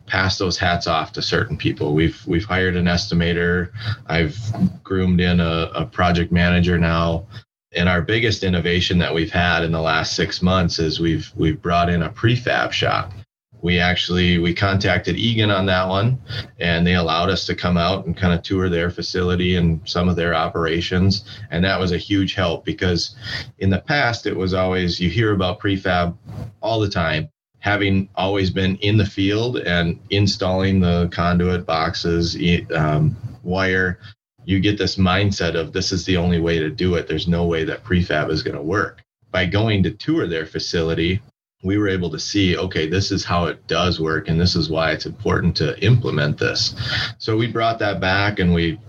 pass 0.07 0.37
those 0.37 0.57
hats 0.57 0.87
off 0.87 1.13
to 1.13 1.21
certain 1.21 1.55
people. 1.57 1.93
We've 1.93 2.21
we've 2.27 2.45
hired 2.45 2.75
an 2.75 2.85
estimator. 2.85 3.71
I've 4.07 4.37
groomed 4.83 5.21
in 5.21 5.39
a, 5.39 5.71
a 5.73 5.85
project 5.85 6.31
manager 6.31 6.77
now. 6.77 7.27
And 7.73 7.87
our 7.87 8.01
biggest 8.01 8.43
innovation 8.43 8.97
that 8.99 9.13
we've 9.13 9.31
had 9.31 9.63
in 9.63 9.71
the 9.71 9.81
last 9.81 10.15
six 10.15 10.41
months 10.41 10.77
is 10.79 10.99
we've 10.99 11.31
we've 11.35 11.61
brought 11.61 11.89
in 11.89 12.03
a 12.03 12.09
prefab 12.09 12.71
shop. 12.71 13.13
We 13.61 13.79
actually 13.79 14.39
we 14.39 14.53
contacted 14.53 15.15
Egan 15.15 15.51
on 15.51 15.67
that 15.67 15.87
one, 15.87 16.19
and 16.59 16.85
they 16.85 16.95
allowed 16.95 17.29
us 17.29 17.45
to 17.45 17.55
come 17.55 17.77
out 17.77 18.05
and 18.05 18.17
kind 18.17 18.33
of 18.33 18.41
tour 18.43 18.67
their 18.69 18.89
facility 18.89 19.55
and 19.55 19.79
some 19.87 20.09
of 20.09 20.15
their 20.15 20.33
operations, 20.33 21.23
and 21.51 21.63
that 21.63 21.79
was 21.79 21.91
a 21.91 21.97
huge 21.97 22.33
help 22.33 22.65
because 22.65 23.15
in 23.59 23.69
the 23.69 23.79
past 23.79 24.25
it 24.25 24.35
was 24.35 24.53
always 24.53 24.99
you 24.99 25.09
hear 25.09 25.31
about 25.31 25.59
prefab 25.59 26.17
all 26.61 26.79
the 26.79 26.89
time, 26.89 27.29
having 27.59 28.09
always 28.15 28.49
been 28.49 28.75
in 28.77 28.97
the 28.97 29.05
field 29.05 29.57
and 29.57 29.99
installing 30.09 30.79
the 30.79 31.07
conduit 31.09 31.65
boxes, 31.65 32.35
um, 32.75 33.15
wire, 33.43 33.99
you 34.45 34.59
get 34.59 34.77
this 34.77 34.95
mindset 34.95 35.55
of 35.55 35.73
this 35.73 35.91
is 35.91 36.05
the 36.05 36.17
only 36.17 36.39
way 36.39 36.59
to 36.59 36.69
do 36.69 36.95
it. 36.95 37.07
There's 37.07 37.27
no 37.27 37.45
way 37.45 37.63
that 37.65 37.83
prefab 37.83 38.29
is 38.29 38.43
going 38.43 38.57
to 38.57 38.63
work. 38.63 39.01
By 39.31 39.45
going 39.45 39.83
to 39.83 39.91
tour 39.91 40.27
their 40.27 40.45
facility, 40.45 41.21
we 41.63 41.77
were 41.77 41.87
able 41.87 42.09
to 42.09 42.19
see 42.19 42.57
okay 42.57 42.87
this 42.87 43.11
is 43.11 43.23
how 43.23 43.45
it 43.45 43.65
does 43.67 43.99
work 43.99 44.27
and 44.27 44.39
this 44.39 44.55
is 44.55 44.69
why 44.69 44.91
it's 44.91 45.05
important 45.05 45.55
to 45.55 45.79
implement 45.83 46.37
this 46.37 46.75
so 47.17 47.37
we 47.37 47.47
brought 47.47 47.79
that 47.79 47.99
back 47.99 48.39
and 48.39 48.53
we 48.53 48.79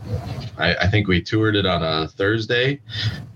I, 0.58 0.74
I, 0.76 0.86
think 0.88 1.06
we 1.06 1.22
toured 1.22 1.56
it 1.56 1.66
on 1.66 1.82
a 1.82 2.08
thursday 2.08 2.80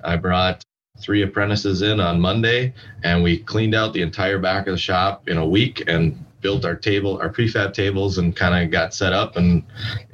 i 0.03 0.17
brought 0.17 0.65
three 0.99 1.23
apprentices 1.23 1.83
in 1.83 2.01
on 2.01 2.21
Monday, 2.21 2.73
and 3.03 3.23
we 3.23 3.39
cleaned 3.39 3.75
out 3.75 3.93
the 3.93 4.03
entire 4.03 4.39
back 4.39 4.67
of 4.67 4.75
the 4.75 4.79
shop 4.79 5.29
in 5.29 5.37
a 5.37 5.47
week 5.47 5.83
and 5.87 6.23
built 6.41 6.65
our 6.65 6.77
table, 6.77 7.19
our 7.21 7.29
prefab 7.29 7.73
tables, 7.75 8.19
and 8.19 8.37
kind 8.37 8.63
of 8.63 8.71
got 8.71 8.95
set 8.95 9.13
up. 9.13 9.37
and 9.37 9.65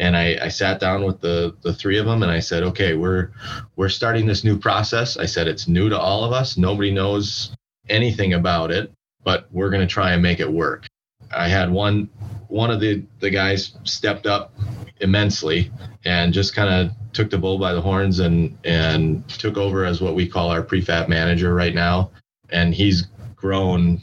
And 0.01 0.17
I, 0.17 0.39
I 0.43 0.49
sat 0.49 0.81
down 0.81 1.05
with 1.05 1.21
the 1.21 1.55
the 1.63 1.75
three 1.75 1.99
of 1.99 2.07
them, 2.07 2.23
and 2.23 2.33
I 2.33 2.41
said, 2.41 2.63
"Okay, 2.63 2.95
we're 2.95 3.31
we're 3.77 3.89
starting 3.89 4.27
this 4.27 4.45
new 4.45 4.59
process." 4.59 5.17
I 5.17 5.27
said, 5.27 5.47
"It's 5.49 5.69
new 5.69 5.89
to 5.89 5.99
all 5.99 6.25
of 6.25 6.33
us. 6.33 6.57
Nobody 6.57 6.91
knows 6.91 7.55
anything 7.89 8.35
about 8.35 8.71
it, 8.71 8.91
but 9.25 9.47
we're 9.53 9.71
going 9.71 9.87
to 9.87 9.93
try 9.93 10.13
and 10.13 10.23
make 10.23 10.41
it 10.41 10.51
work." 10.51 10.87
I 11.35 11.49
had 11.49 11.71
one 11.71 12.09
one 12.53 12.71
of 12.71 12.81
the 12.81 13.03
the 13.21 13.31
guys 13.31 13.73
stepped 13.85 14.27
up 14.27 14.53
immensely 15.01 15.71
and 16.05 16.33
just 16.33 16.55
kind 16.55 16.73
of 16.73 16.95
took 17.13 17.31
the 17.31 17.39
bull 17.39 17.59
by 17.59 17.73
the 17.73 17.81
horns 17.81 18.19
and 18.19 18.57
and 18.65 19.27
took 19.29 19.57
over 19.57 19.85
as 19.85 20.01
what 20.01 20.15
we 20.15 20.29
call 20.29 20.51
our 20.51 20.63
prefab 20.63 21.09
manager 21.09 21.55
right 21.55 21.75
now 21.75 22.11
and 22.51 22.75
he's 22.75 23.09
grown 23.43 24.01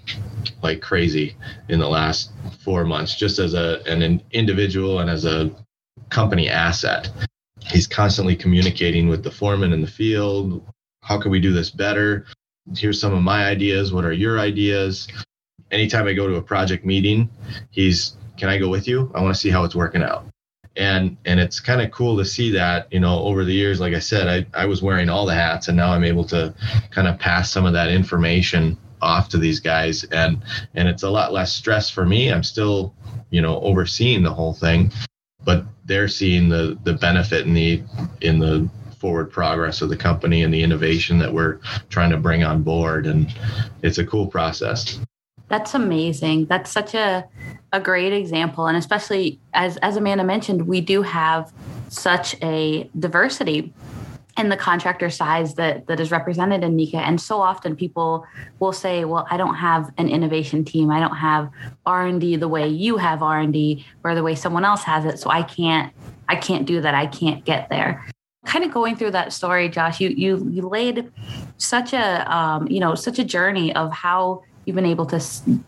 like 0.61 0.81
crazy 0.81 1.35
in 1.69 1.79
the 1.79 1.87
last 1.87 2.31
four 2.63 2.83
months, 2.83 3.15
just 3.15 3.39
as 3.39 3.53
a 3.53 3.81
an 3.85 4.21
individual 4.31 4.99
and 4.99 5.09
as 5.09 5.25
a 5.25 5.49
company 6.09 6.49
asset. 6.49 7.09
He's 7.65 7.87
constantly 7.87 8.35
communicating 8.35 9.07
with 9.07 9.23
the 9.23 9.31
foreman 9.31 9.71
in 9.71 9.81
the 9.81 9.87
field. 9.87 10.65
How 11.03 11.19
can 11.21 11.31
we 11.31 11.39
do 11.39 11.53
this 11.53 11.69
better? 11.69 12.25
Here's 12.75 12.99
some 12.99 13.13
of 13.13 13.23
my 13.23 13.45
ideas. 13.45 13.93
What 13.93 14.05
are 14.05 14.11
your 14.11 14.39
ideas? 14.39 15.07
Anytime 15.71 16.07
I 16.07 16.13
go 16.13 16.27
to 16.27 16.35
a 16.35 16.41
project 16.41 16.85
meeting, 16.85 17.29
he's, 17.69 18.17
can 18.39 18.49
I 18.49 18.57
go 18.57 18.69
with 18.69 18.87
you? 18.87 19.11
I 19.13 19.21
want 19.21 19.35
to 19.35 19.39
see 19.39 19.49
how 19.49 19.63
it's 19.63 19.75
working 19.75 20.01
out. 20.01 20.25
And 20.75 21.17
and 21.25 21.39
it's 21.39 21.59
kind 21.59 21.81
of 21.81 21.91
cool 21.91 22.17
to 22.17 22.25
see 22.25 22.51
that 22.51 22.91
you 22.91 22.99
know 22.99 23.19
over 23.19 23.43
the 23.43 23.51
years 23.51 23.79
like 23.79 23.93
i 23.95 23.99
said 23.99 24.27
I, 24.27 24.61
I 24.61 24.65
was 24.65 24.81
wearing 24.81 25.09
all 25.09 25.25
the 25.25 25.33
hats 25.33 25.67
and 25.67 25.75
now 25.75 25.91
i'm 25.91 26.03
able 26.03 26.23
to 26.25 26.53
kind 26.91 27.07
of 27.07 27.19
pass 27.19 27.51
some 27.51 27.65
of 27.65 27.73
that 27.73 27.89
information 27.89 28.77
off 29.01 29.29
to 29.29 29.37
these 29.37 29.59
guys 29.59 30.03
and 30.05 30.43
and 30.75 30.87
it's 30.87 31.03
a 31.03 31.09
lot 31.09 31.33
less 31.33 31.53
stress 31.53 31.89
for 31.89 32.05
me. 32.05 32.31
I'm 32.31 32.43
still 32.43 32.93
you 33.29 33.41
know 33.41 33.59
overseeing 33.61 34.23
the 34.23 34.33
whole 34.33 34.53
thing 34.53 34.91
but 35.43 35.65
they're 35.85 36.07
seeing 36.07 36.49
the 36.49 36.77
the 36.83 36.93
benefit 36.93 37.45
in 37.45 37.53
the 37.53 37.83
in 38.21 38.39
the 38.39 38.69
forward 38.99 39.31
progress 39.31 39.81
of 39.81 39.89
the 39.89 39.97
company 39.97 40.43
and 40.43 40.53
the 40.53 40.61
innovation 40.61 41.17
that 41.17 41.33
we're 41.33 41.59
trying 41.89 42.09
to 42.11 42.17
bring 42.17 42.43
on 42.43 42.61
board 42.61 43.07
and 43.07 43.33
it's 43.81 43.97
a 43.97 44.05
cool 44.05 44.27
process 44.27 44.99
that's 45.49 45.73
amazing. 45.73 46.45
That's 46.45 46.71
such 46.71 46.93
a 46.93 47.27
a 47.71 47.79
great 47.79 48.13
example, 48.13 48.67
and 48.67 48.77
especially 48.77 49.39
as 49.53 49.77
as 49.77 49.97
Amanda 49.97 50.23
mentioned, 50.23 50.67
we 50.67 50.79
do 50.81 51.01
have 51.01 51.51
such 51.89 52.35
a 52.41 52.89
diversity 52.97 53.73
in 54.37 54.49
the 54.49 54.57
contractor 54.57 55.09
size 55.09 55.55
that 55.55 55.87
that 55.87 55.99
is 55.99 56.11
represented 56.11 56.63
in 56.63 56.77
NECA 56.77 56.95
And 56.95 57.19
so 57.19 57.41
often 57.41 57.75
people 57.75 58.25
will 58.59 58.71
say, 58.71 59.05
"Well, 59.05 59.27
I 59.29 59.37
don't 59.37 59.55
have 59.55 59.91
an 59.97 60.07
innovation 60.07 60.63
team. 60.63 60.89
I 60.91 60.99
don't 60.99 61.15
have 61.15 61.49
R 61.85 62.05
and 62.05 62.21
D 62.21 62.35
the 62.37 62.47
way 62.47 62.67
you 62.67 62.97
have 62.97 63.21
R 63.21 63.39
and 63.39 63.51
D, 63.51 63.85
or 64.03 64.15
the 64.15 64.23
way 64.23 64.35
someone 64.35 64.63
else 64.63 64.83
has 64.83 65.03
it. 65.05 65.19
So 65.19 65.29
I 65.29 65.43
can't 65.43 65.91
I 66.29 66.35
can't 66.35 66.65
do 66.65 66.79
that. 66.81 66.95
I 66.95 67.07
can't 67.07 67.43
get 67.43 67.69
there." 67.69 68.05
Kind 68.45 68.63
of 68.63 68.71
going 68.71 68.95
through 68.95 69.11
that 69.11 69.33
story, 69.33 69.67
Josh, 69.67 69.99
you 69.99 70.09
you 70.09 70.47
you 70.49 70.61
laid 70.61 71.11
such 71.57 71.93
a 71.93 72.33
um, 72.33 72.67
you 72.67 72.79
know 72.79 72.95
such 72.95 73.19
a 73.19 73.23
journey 73.23 73.75
of 73.75 73.91
how 73.91 74.43
you've 74.69 74.75
been 74.75 74.85
able 74.85 75.07
to 75.07 75.19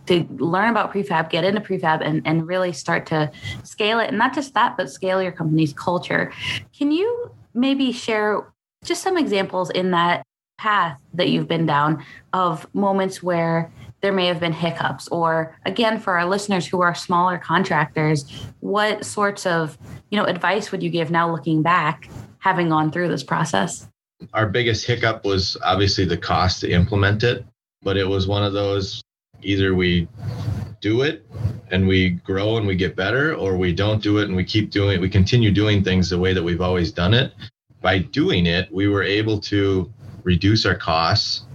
to 0.05 0.27
learn 0.37 0.69
about 0.69 0.93
prefab, 0.93 1.31
get 1.31 1.43
into 1.43 1.59
prefab, 1.59 2.01
and 2.05 2.21
and 2.23 2.47
really 2.47 2.71
start 2.71 3.07
to 3.07 3.31
scale 3.63 3.99
it. 3.99 4.09
And 4.09 4.17
not 4.19 4.35
just 4.35 4.53
that, 4.53 4.77
but 4.77 4.91
scale 4.91 5.23
your 5.23 5.31
company's 5.31 5.73
culture. 5.73 6.31
Can 6.77 6.91
you 6.91 7.31
maybe 7.55 7.91
share 7.91 8.53
just 8.85 9.01
some 9.01 9.17
examples 9.17 9.71
in 9.71 9.89
that 9.91 10.23
path 10.59 10.99
that 11.15 11.29
you've 11.29 11.47
been 11.47 11.65
down 11.65 12.05
of 12.33 12.71
moments 12.75 13.23
where 13.23 13.71
there 14.01 14.13
may 14.13 14.27
have 14.27 14.39
been 14.39 14.53
hiccups 14.53 15.07
or 15.07 15.57
again 15.65 15.99
for 15.99 16.15
our 16.15 16.25
listeners 16.27 16.67
who 16.67 16.81
are 16.81 16.93
smaller 16.93 17.39
contractors 17.39 18.29
what 18.59 19.03
sorts 19.03 19.47
of 19.47 19.75
you 20.11 20.17
know 20.19 20.25
advice 20.25 20.71
would 20.71 20.83
you 20.83 20.89
give 20.91 21.09
now 21.09 21.31
looking 21.31 21.63
back 21.63 22.07
having 22.37 22.69
gone 22.69 22.91
through 22.91 23.07
this 23.07 23.23
process 23.23 23.87
our 24.33 24.47
biggest 24.47 24.85
hiccup 24.85 25.25
was 25.25 25.57
obviously 25.63 26.05
the 26.05 26.17
cost 26.17 26.61
to 26.61 26.69
implement 26.69 27.23
it 27.23 27.43
but 27.83 27.97
it 27.97 28.07
was 28.07 28.27
one 28.27 28.43
of 28.43 28.53
those 28.53 29.03
either 29.41 29.73
we 29.73 30.07
do 30.81 31.01
it 31.01 31.25
and 31.71 31.87
we 31.87 32.09
grow 32.09 32.57
and 32.57 32.67
we 32.67 32.75
get 32.75 32.95
better 32.95 33.35
or 33.35 33.57
we 33.57 33.73
don't 33.73 34.03
do 34.03 34.17
it 34.17 34.25
and 34.25 34.35
we 34.35 34.43
keep 34.43 34.69
doing 34.71 34.95
it 34.95 35.01
we 35.01 35.09
continue 35.09 35.51
doing 35.51 35.83
things 35.83 36.09
the 36.09 36.17
way 36.17 36.33
that 36.33 36.43
we've 36.43 36.61
always 36.61 36.91
done 36.91 37.13
it. 37.13 37.33
By 37.81 37.99
doing 37.99 38.45
it 38.45 38.71
we 38.71 38.87
were 38.87 39.03
able 39.03 39.39
to 39.41 39.91
reduce 40.23 40.65
our 40.65 40.75
costs. 40.75 41.45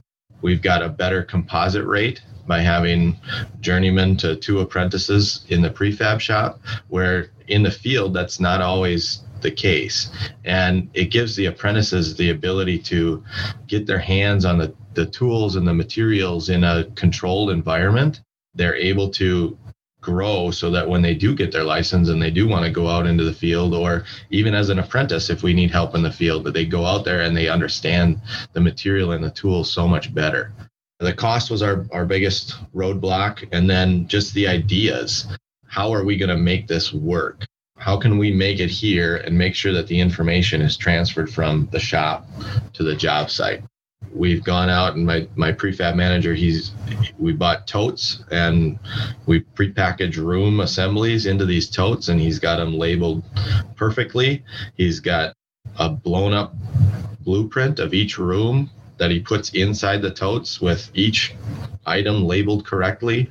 We've 0.42 0.62
got 0.62 0.82
a 0.82 0.88
better 0.88 1.22
composite 1.22 1.84
rate 1.84 2.22
by 2.46 2.60
having 2.60 3.18
journeymen 3.60 4.16
to 4.18 4.36
two 4.36 4.60
apprentices 4.60 5.44
in 5.48 5.62
the 5.62 5.70
prefab 5.70 6.20
shop 6.20 6.60
where 6.88 7.30
in 7.48 7.62
the 7.62 7.70
field 7.70 8.14
that's 8.14 8.40
not 8.40 8.60
always 8.60 9.22
the 9.42 9.50
case. 9.50 10.10
And 10.44 10.88
it 10.94 11.06
gives 11.06 11.36
the 11.36 11.46
apprentices 11.46 12.16
the 12.16 12.30
ability 12.30 12.78
to 12.80 13.22
get 13.66 13.86
their 13.86 13.98
hands 13.98 14.44
on 14.44 14.58
the 14.58 14.74
the 14.96 15.06
tools 15.06 15.54
and 15.54 15.68
the 15.68 15.74
materials 15.74 16.48
in 16.48 16.64
a 16.64 16.84
controlled 16.96 17.50
environment, 17.50 18.22
they're 18.54 18.74
able 18.74 19.10
to 19.10 19.56
grow 20.00 20.50
so 20.50 20.70
that 20.70 20.88
when 20.88 21.02
they 21.02 21.14
do 21.14 21.34
get 21.34 21.52
their 21.52 21.64
license 21.64 22.08
and 22.08 22.20
they 22.20 22.30
do 22.30 22.48
want 22.48 22.64
to 22.64 22.70
go 22.70 22.88
out 22.88 23.06
into 23.06 23.24
the 23.24 23.32
field 23.32 23.74
or 23.74 24.04
even 24.30 24.54
as 24.54 24.68
an 24.68 24.78
apprentice 24.78 25.30
if 25.30 25.42
we 25.42 25.52
need 25.52 25.70
help 25.70 25.94
in 25.94 26.02
the 26.02 26.12
field 26.12 26.44
that 26.44 26.54
they 26.54 26.64
go 26.64 26.86
out 26.86 27.04
there 27.04 27.22
and 27.22 27.36
they 27.36 27.48
understand 27.48 28.20
the 28.52 28.60
material 28.60 29.12
and 29.12 29.22
the 29.22 29.30
tools 29.30 29.70
so 29.70 29.86
much 29.86 30.14
better. 30.14 30.52
The 30.98 31.12
cost 31.12 31.50
was 31.50 31.62
our, 31.62 31.84
our 31.92 32.06
biggest 32.06 32.56
roadblock 32.74 33.48
and 33.52 33.68
then 33.68 34.08
just 34.08 34.32
the 34.32 34.48
ideas. 34.48 35.26
How 35.66 35.92
are 35.92 36.04
we 36.04 36.16
going 36.16 36.30
to 36.30 36.36
make 36.36 36.68
this 36.68 36.92
work? 36.92 37.44
How 37.76 37.98
can 37.98 38.16
we 38.16 38.32
make 38.32 38.60
it 38.60 38.70
here 38.70 39.16
and 39.16 39.36
make 39.36 39.54
sure 39.54 39.72
that 39.72 39.88
the 39.88 40.00
information 40.00 40.62
is 40.62 40.76
transferred 40.76 41.30
from 41.30 41.68
the 41.70 41.80
shop 41.80 42.26
to 42.72 42.82
the 42.82 42.96
job 42.96 43.30
site 43.30 43.62
we've 44.16 44.42
gone 44.42 44.70
out 44.70 44.96
and 44.96 45.06
my 45.06 45.28
my 45.36 45.52
prefab 45.52 45.94
manager 45.94 46.34
he's 46.34 46.72
we 47.18 47.32
bought 47.32 47.66
totes 47.66 48.22
and 48.30 48.78
we 49.26 49.40
prepackaged 49.40 50.16
room 50.16 50.60
assemblies 50.60 51.26
into 51.26 51.44
these 51.44 51.68
totes 51.68 52.08
and 52.08 52.20
he's 52.20 52.38
got 52.38 52.56
them 52.56 52.74
labeled 52.74 53.22
perfectly. 53.76 54.44
He's 54.74 55.00
got 55.00 55.34
a 55.78 55.90
blown 55.90 56.32
up 56.32 56.54
blueprint 57.20 57.78
of 57.78 57.92
each 57.92 58.18
room 58.18 58.70
that 58.98 59.10
he 59.10 59.20
puts 59.20 59.50
inside 59.50 60.00
the 60.00 60.10
totes 60.10 60.60
with 60.60 60.90
each 60.94 61.34
item 61.84 62.24
labeled 62.24 62.64
correctly. 62.64 63.28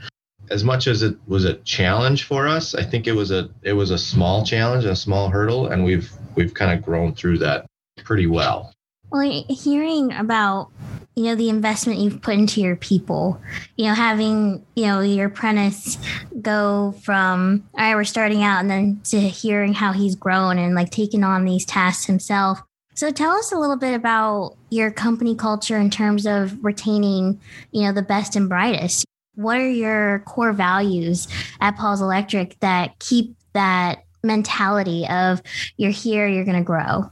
As 0.51 0.63
much 0.63 0.85
as 0.85 1.01
it 1.01 1.17
was 1.25 1.45
a 1.45 1.55
challenge 1.55 2.25
for 2.25 2.47
us 2.47 2.75
i 2.75 2.83
think 2.83 3.07
it 3.07 3.13
was 3.13 3.31
a 3.31 3.49
it 3.63 3.73
was 3.73 3.89
a 3.89 3.97
small 3.97 4.45
challenge 4.45 4.85
a 4.85 4.95
small 4.95 5.27
hurdle 5.27 5.69
and 5.69 5.83
we've 5.83 6.11
we've 6.35 6.53
kind 6.53 6.71
of 6.71 6.85
grown 6.85 7.15
through 7.15 7.39
that 7.39 7.65
pretty 8.03 8.27
well 8.27 8.74
well, 9.11 9.45
hearing 9.49 10.13
about 10.13 10.71
you 11.15 11.23
know 11.23 11.35
the 11.35 11.49
investment 11.49 11.99
you've 11.99 12.21
put 12.21 12.35
into 12.35 12.61
your 12.61 12.75
people, 12.75 13.41
you 13.77 13.85
know, 13.85 13.93
having 13.93 14.65
you 14.75 14.85
know 14.87 15.01
your 15.01 15.27
apprentice 15.27 15.97
go 16.41 16.93
from 17.03 17.63
all 17.73 17.83
right, 17.83 17.95
we're 17.95 18.03
starting 18.03 18.43
out, 18.43 18.59
and 18.59 18.69
then 18.69 19.01
to 19.05 19.19
hearing 19.19 19.73
how 19.73 19.93
he's 19.93 20.15
grown 20.15 20.57
and 20.57 20.75
like 20.75 20.91
taking 20.91 21.23
on 21.23 21.45
these 21.45 21.65
tasks 21.65 22.05
himself. 22.05 22.61
So 22.95 23.11
tell 23.11 23.31
us 23.31 23.51
a 23.51 23.57
little 23.57 23.75
bit 23.75 23.93
about 23.93 24.55
your 24.69 24.89
company 24.89 25.35
culture 25.35 25.77
in 25.77 25.89
terms 25.89 26.25
of 26.25 26.63
retaining, 26.63 27.41
you 27.71 27.83
know, 27.83 27.91
the 27.91 28.01
best 28.01 28.37
and 28.37 28.47
brightest. 28.47 29.05
What 29.35 29.57
are 29.57 29.69
your 29.69 30.19
core 30.19 30.53
values 30.53 31.27
at 31.59 31.75
Paul's 31.75 32.01
Electric 32.01 32.57
that 32.61 32.97
keep 32.99 33.35
that 33.51 34.05
mentality 34.23 35.05
of 35.09 35.41
you're 35.75 35.91
here, 35.91 36.25
you're 36.25 36.45
going 36.45 36.57
to 36.57 36.63
grow? 36.63 37.09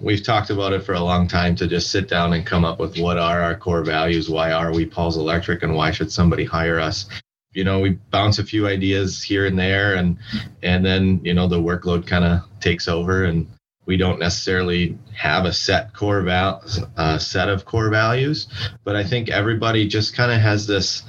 We've 0.00 0.22
talked 0.22 0.50
about 0.50 0.72
it 0.72 0.84
for 0.84 0.94
a 0.94 1.00
long 1.00 1.26
time 1.26 1.54
to 1.56 1.66
just 1.66 1.90
sit 1.90 2.08
down 2.08 2.32
and 2.32 2.46
come 2.46 2.64
up 2.64 2.78
with 2.78 2.98
what 2.98 3.18
are 3.18 3.40
our 3.40 3.56
core 3.56 3.84
values 3.84 4.28
why 4.28 4.52
are 4.52 4.72
we 4.72 4.84
paul's 4.84 5.16
electric 5.16 5.62
and 5.62 5.74
why 5.74 5.90
should 5.90 6.10
somebody 6.10 6.44
hire 6.44 6.78
us? 6.78 7.06
You 7.52 7.64
know 7.64 7.80
we 7.80 7.90
bounce 8.10 8.38
a 8.38 8.44
few 8.44 8.66
ideas 8.66 9.22
here 9.22 9.46
and 9.46 9.58
there 9.58 9.94
and 9.94 10.18
and 10.62 10.84
then 10.84 11.20
you 11.24 11.32
know 11.32 11.48
the 11.48 11.60
workload 11.60 12.06
kind 12.06 12.24
of 12.24 12.40
takes 12.60 12.88
over 12.88 13.24
and 13.24 13.46
we 13.86 13.96
don't 13.96 14.18
necessarily 14.18 14.98
have 15.14 15.44
a 15.44 15.52
set 15.52 15.94
core 15.94 16.20
val 16.20 16.62
uh, 16.96 17.18
set 17.18 17.48
of 17.48 17.64
core 17.64 17.88
values. 17.88 18.48
But 18.84 18.96
i 18.96 19.04
think 19.04 19.30
everybody 19.30 19.88
just 19.88 20.14
kind 20.14 20.30
of 20.30 20.40
has 20.40 20.66
this 20.66 21.02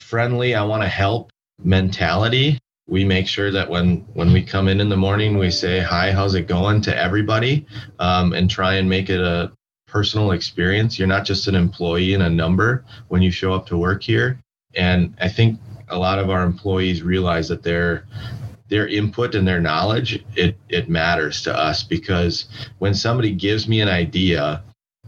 friendly 0.00 0.54
i 0.54 0.62
want 0.62 0.82
to 0.82 0.88
help 0.88 1.30
mentality 1.62 2.58
we 2.86 3.04
make 3.04 3.26
sure 3.26 3.50
that 3.50 3.68
when 3.68 3.98
when 4.14 4.32
we 4.32 4.42
come 4.42 4.68
in 4.68 4.80
in 4.80 4.88
the 4.88 4.96
morning 4.96 5.38
we 5.38 5.50
say 5.50 5.80
hi 5.80 6.12
how's 6.12 6.34
it 6.34 6.46
going? 6.46 6.80
to 6.82 6.96
everybody 6.96 7.66
um, 7.98 8.32
and 8.32 8.50
try 8.50 8.74
and 8.74 8.88
make 8.88 9.08
it 9.08 9.20
a 9.20 9.52
personal 9.86 10.32
experience. 10.32 10.98
You're 10.98 11.06
not 11.06 11.24
just 11.24 11.46
an 11.46 11.54
employee 11.54 12.14
and 12.14 12.22
a 12.24 12.28
number 12.28 12.84
when 13.08 13.22
you 13.22 13.30
show 13.30 13.54
up 13.54 13.66
to 13.68 13.76
work 13.78 14.02
here. 14.02 14.40
And 14.76 15.14
i 15.20 15.28
think 15.28 15.60
a 15.88 15.98
lot 15.98 16.18
of 16.18 16.30
our 16.30 16.42
employees 16.42 17.02
realize 17.02 17.48
that 17.48 17.62
their 17.62 18.06
their 18.68 18.88
input 18.88 19.34
and 19.34 19.46
their 19.46 19.60
knowledge 19.60 20.24
it 20.34 20.58
it 20.68 20.88
matters 20.88 21.42
to 21.42 21.56
us 21.56 21.82
because 21.82 22.46
when 22.78 22.94
somebody 22.94 23.30
gives 23.30 23.68
me 23.68 23.80
an 23.80 23.88
idea 23.88 24.62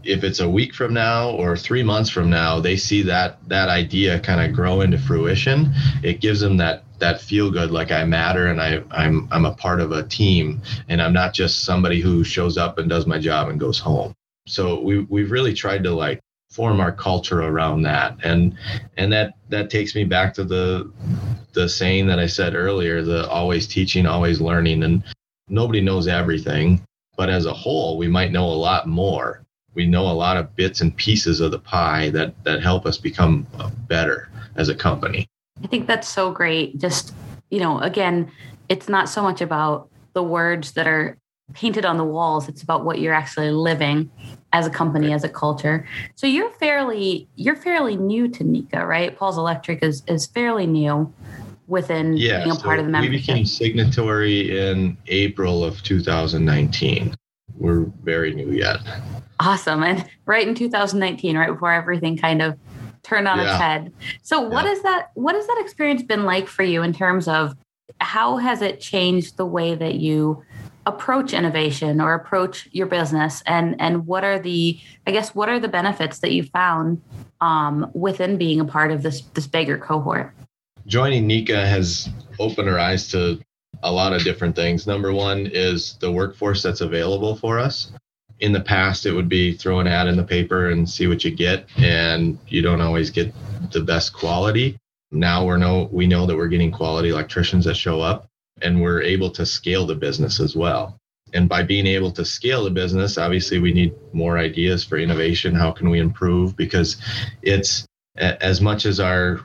if 0.07 0.23
it's 0.23 0.39
a 0.39 0.49
week 0.49 0.73
from 0.73 0.93
now 0.93 1.31
or 1.31 1.57
three 1.57 1.83
months 1.83 2.09
from 2.09 2.29
now 2.29 2.59
they 2.59 2.77
see 2.77 3.01
that 3.03 3.37
that 3.47 3.69
idea 3.69 4.19
kind 4.19 4.41
of 4.41 4.55
grow 4.55 4.81
into 4.81 4.97
fruition. 4.97 5.73
It 6.03 6.21
gives 6.21 6.39
them 6.39 6.57
that 6.57 6.83
that 6.99 7.21
feel 7.21 7.51
good 7.51 7.71
like 7.71 7.91
I 7.91 8.03
matter 8.05 8.47
and 8.47 8.61
I 8.61 8.81
I'm 8.91 9.27
I'm 9.31 9.45
a 9.45 9.53
part 9.53 9.81
of 9.81 9.91
a 9.91 10.03
team 10.03 10.61
and 10.89 11.01
I'm 11.01 11.13
not 11.13 11.33
just 11.33 11.63
somebody 11.63 12.01
who 12.01 12.23
shows 12.23 12.57
up 12.57 12.77
and 12.77 12.89
does 12.89 13.05
my 13.05 13.19
job 13.19 13.49
and 13.49 13.59
goes 13.59 13.79
home. 13.79 14.13
So 14.47 14.79
we 14.79 14.99
we've 15.01 15.31
really 15.31 15.53
tried 15.53 15.83
to 15.83 15.91
like 15.91 16.19
form 16.49 16.79
our 16.79 16.91
culture 16.91 17.41
around 17.41 17.81
that. 17.83 18.17
And 18.23 18.57
and 18.95 19.11
that 19.11 19.33
that 19.49 19.69
takes 19.69 19.93
me 19.93 20.05
back 20.05 20.33
to 20.35 20.43
the 20.43 20.91
the 21.53 21.67
saying 21.67 22.07
that 22.07 22.19
I 22.19 22.27
said 22.27 22.55
earlier 22.55 23.01
the 23.01 23.29
always 23.29 23.67
teaching 23.67 24.05
always 24.05 24.39
learning 24.39 24.83
and 24.83 25.03
nobody 25.49 25.81
knows 25.81 26.07
everything. 26.07 26.81
But 27.17 27.29
as 27.29 27.45
a 27.45 27.53
whole 27.53 27.97
we 27.97 28.07
might 28.07 28.31
know 28.31 28.45
a 28.45 28.63
lot 28.69 28.87
more 28.87 29.43
we 29.77 29.85
know 29.85 30.09
a 30.09 30.11
lot 30.11 30.37
of 30.37 30.55
bits 30.55 30.81
and 30.81 30.97
pieces 30.97 31.39
of 31.39 31.51
the 31.51 31.59
pie 31.59 32.09
that 32.09 32.33
that 32.43 32.61
help 32.63 32.85
us 32.87 32.97
become 32.97 33.45
uh, 33.59 33.69
better 33.87 34.27
as 34.55 34.69
a 34.69 34.75
company. 34.75 35.27
I 35.63 35.67
think 35.67 35.85
that's 35.85 36.09
so 36.09 36.31
great. 36.31 36.79
Just, 36.79 37.13
you 37.51 37.59
know, 37.59 37.79
again, 37.79 38.31
it's 38.69 38.89
not 38.89 39.07
so 39.07 39.21
much 39.21 39.39
about 39.39 39.89
the 40.13 40.23
words 40.23 40.71
that 40.73 40.87
are 40.87 41.17
painted 41.53 41.85
on 41.85 41.97
the 41.97 42.03
walls, 42.03 42.49
it's 42.49 42.61
about 42.61 42.83
what 42.83 42.99
you're 42.99 43.13
actually 43.13 43.51
living 43.51 44.11
as 44.51 44.65
a 44.65 44.69
company, 44.69 45.13
as 45.13 45.23
a 45.23 45.29
culture. 45.29 45.87
So 46.15 46.25
you're 46.25 46.51
fairly 46.51 47.27
you're 47.35 47.55
fairly 47.55 47.95
new 47.95 48.27
to 48.29 48.43
NECA, 48.43 48.85
right? 48.85 49.15
Paul's 49.15 49.37
Electric 49.37 49.83
is 49.83 50.03
is 50.07 50.25
fairly 50.25 50.65
new 50.65 51.13
within 51.67 52.17
yeah, 52.17 52.39
being 52.39 52.51
a 52.51 52.55
so 52.55 52.63
part 52.63 52.79
of 52.79 52.85
the 52.85 52.91
membership. 52.91 53.11
We 53.11 53.17
became 53.19 53.45
signatory 53.45 54.57
in 54.57 54.97
April 55.07 55.63
of 55.63 55.83
2019. 55.83 57.15
We're 57.55 57.85
very 58.03 58.33
new 58.33 58.51
yet. 58.51 58.79
Awesome. 59.39 59.83
And 59.83 60.05
right 60.25 60.47
in 60.47 60.55
2019, 60.55 61.37
right 61.37 61.51
before 61.51 61.71
everything 61.71 62.17
kind 62.17 62.41
of 62.41 62.57
turned 63.03 63.27
on 63.27 63.37
Yeah. 63.37 63.43
its 63.51 63.61
head. 63.61 63.93
So 64.21 64.41
what 64.41 64.65
Yeah. 64.65 64.71
is 64.71 64.81
that 64.83 65.11
what 65.13 65.35
has 65.35 65.47
that 65.47 65.57
experience 65.61 66.03
been 66.03 66.25
like 66.25 66.47
for 66.47 66.63
you 66.63 66.83
in 66.83 66.93
terms 66.93 67.27
of 67.27 67.53
how 67.99 68.37
has 68.37 68.61
it 68.61 68.79
changed 68.81 69.37
the 69.37 69.45
way 69.45 69.75
that 69.75 69.95
you 69.95 70.43
approach 70.85 71.33
innovation 71.33 71.99
or 72.01 72.13
approach 72.13 72.67
your 72.71 72.87
business 72.87 73.43
and 73.45 73.75
and 73.79 74.07
what 74.07 74.23
are 74.23 74.39
the 74.39 74.79
I 75.05 75.11
guess 75.11 75.35
what 75.35 75.49
are 75.49 75.59
the 75.59 75.67
benefits 75.67 76.19
that 76.19 76.31
you 76.31 76.43
found 76.43 77.01
um, 77.41 77.91
within 77.93 78.37
being 78.37 78.59
a 78.59 78.65
part 78.65 78.91
of 78.91 79.03
this 79.03 79.21
this 79.33 79.47
bigger 79.47 79.77
cohort? 79.77 80.33
joining 80.87 81.27
NECA 81.27 81.67
has 81.67 82.09
opened 82.39 82.69
our 82.69 82.79
eyes 82.79 83.09
to 83.09 83.39
a 83.83 83.91
lot 83.91 84.13
of 84.13 84.23
different 84.23 84.55
things. 84.55 84.87
Number 84.87 85.11
one 85.13 85.47
is 85.51 85.97
the 85.99 86.11
workforce 86.11 86.63
that's 86.63 86.81
available 86.81 87.35
for 87.35 87.59
us. 87.59 87.91
In 88.39 88.51
the 88.51 88.61
past, 88.61 89.05
it 89.05 89.13
would 89.13 89.29
be 89.29 89.53
throw 89.53 89.79
an 89.79 89.87
ad 89.87 90.07
in 90.07 90.15
the 90.15 90.23
paper 90.23 90.69
and 90.69 90.87
see 90.87 91.07
what 91.07 91.23
you 91.23 91.31
get, 91.31 91.65
and 91.77 92.37
you 92.47 92.61
don't 92.61 92.81
always 92.81 93.09
get 93.09 93.33
the 93.71 93.81
best 93.81 94.13
quality. 94.13 94.77
Now 95.11 95.45
we're 95.45 95.57
know 95.57 95.89
we 95.91 96.05
know 96.05 96.25
that 96.25 96.35
we're 96.35 96.47
getting 96.47 96.71
quality 96.71 97.09
electricians 97.09 97.65
that 97.65 97.75
show 97.75 98.01
up, 98.01 98.27
and 98.61 98.81
we're 98.81 99.01
able 99.01 99.31
to 99.31 99.45
scale 99.45 99.85
the 99.85 99.95
business 99.95 100.39
as 100.39 100.55
well. 100.55 100.99
And 101.33 101.49
by 101.49 101.63
being 101.63 101.87
able 101.87 102.11
to 102.11 102.23
scale 102.23 102.63
the 102.63 102.69
business, 102.69 103.17
obviously 103.17 103.59
we 103.59 103.73
need 103.73 103.93
more 104.13 104.37
ideas 104.37 104.83
for 104.83 104.97
innovation. 104.97 105.55
How 105.55 105.71
can 105.71 105.89
we 105.89 105.99
improve? 105.99 106.55
Because 106.55 106.97
it's 107.41 107.85
as 108.15 108.61
much 108.61 108.85
as 108.85 108.99
our 108.99 109.39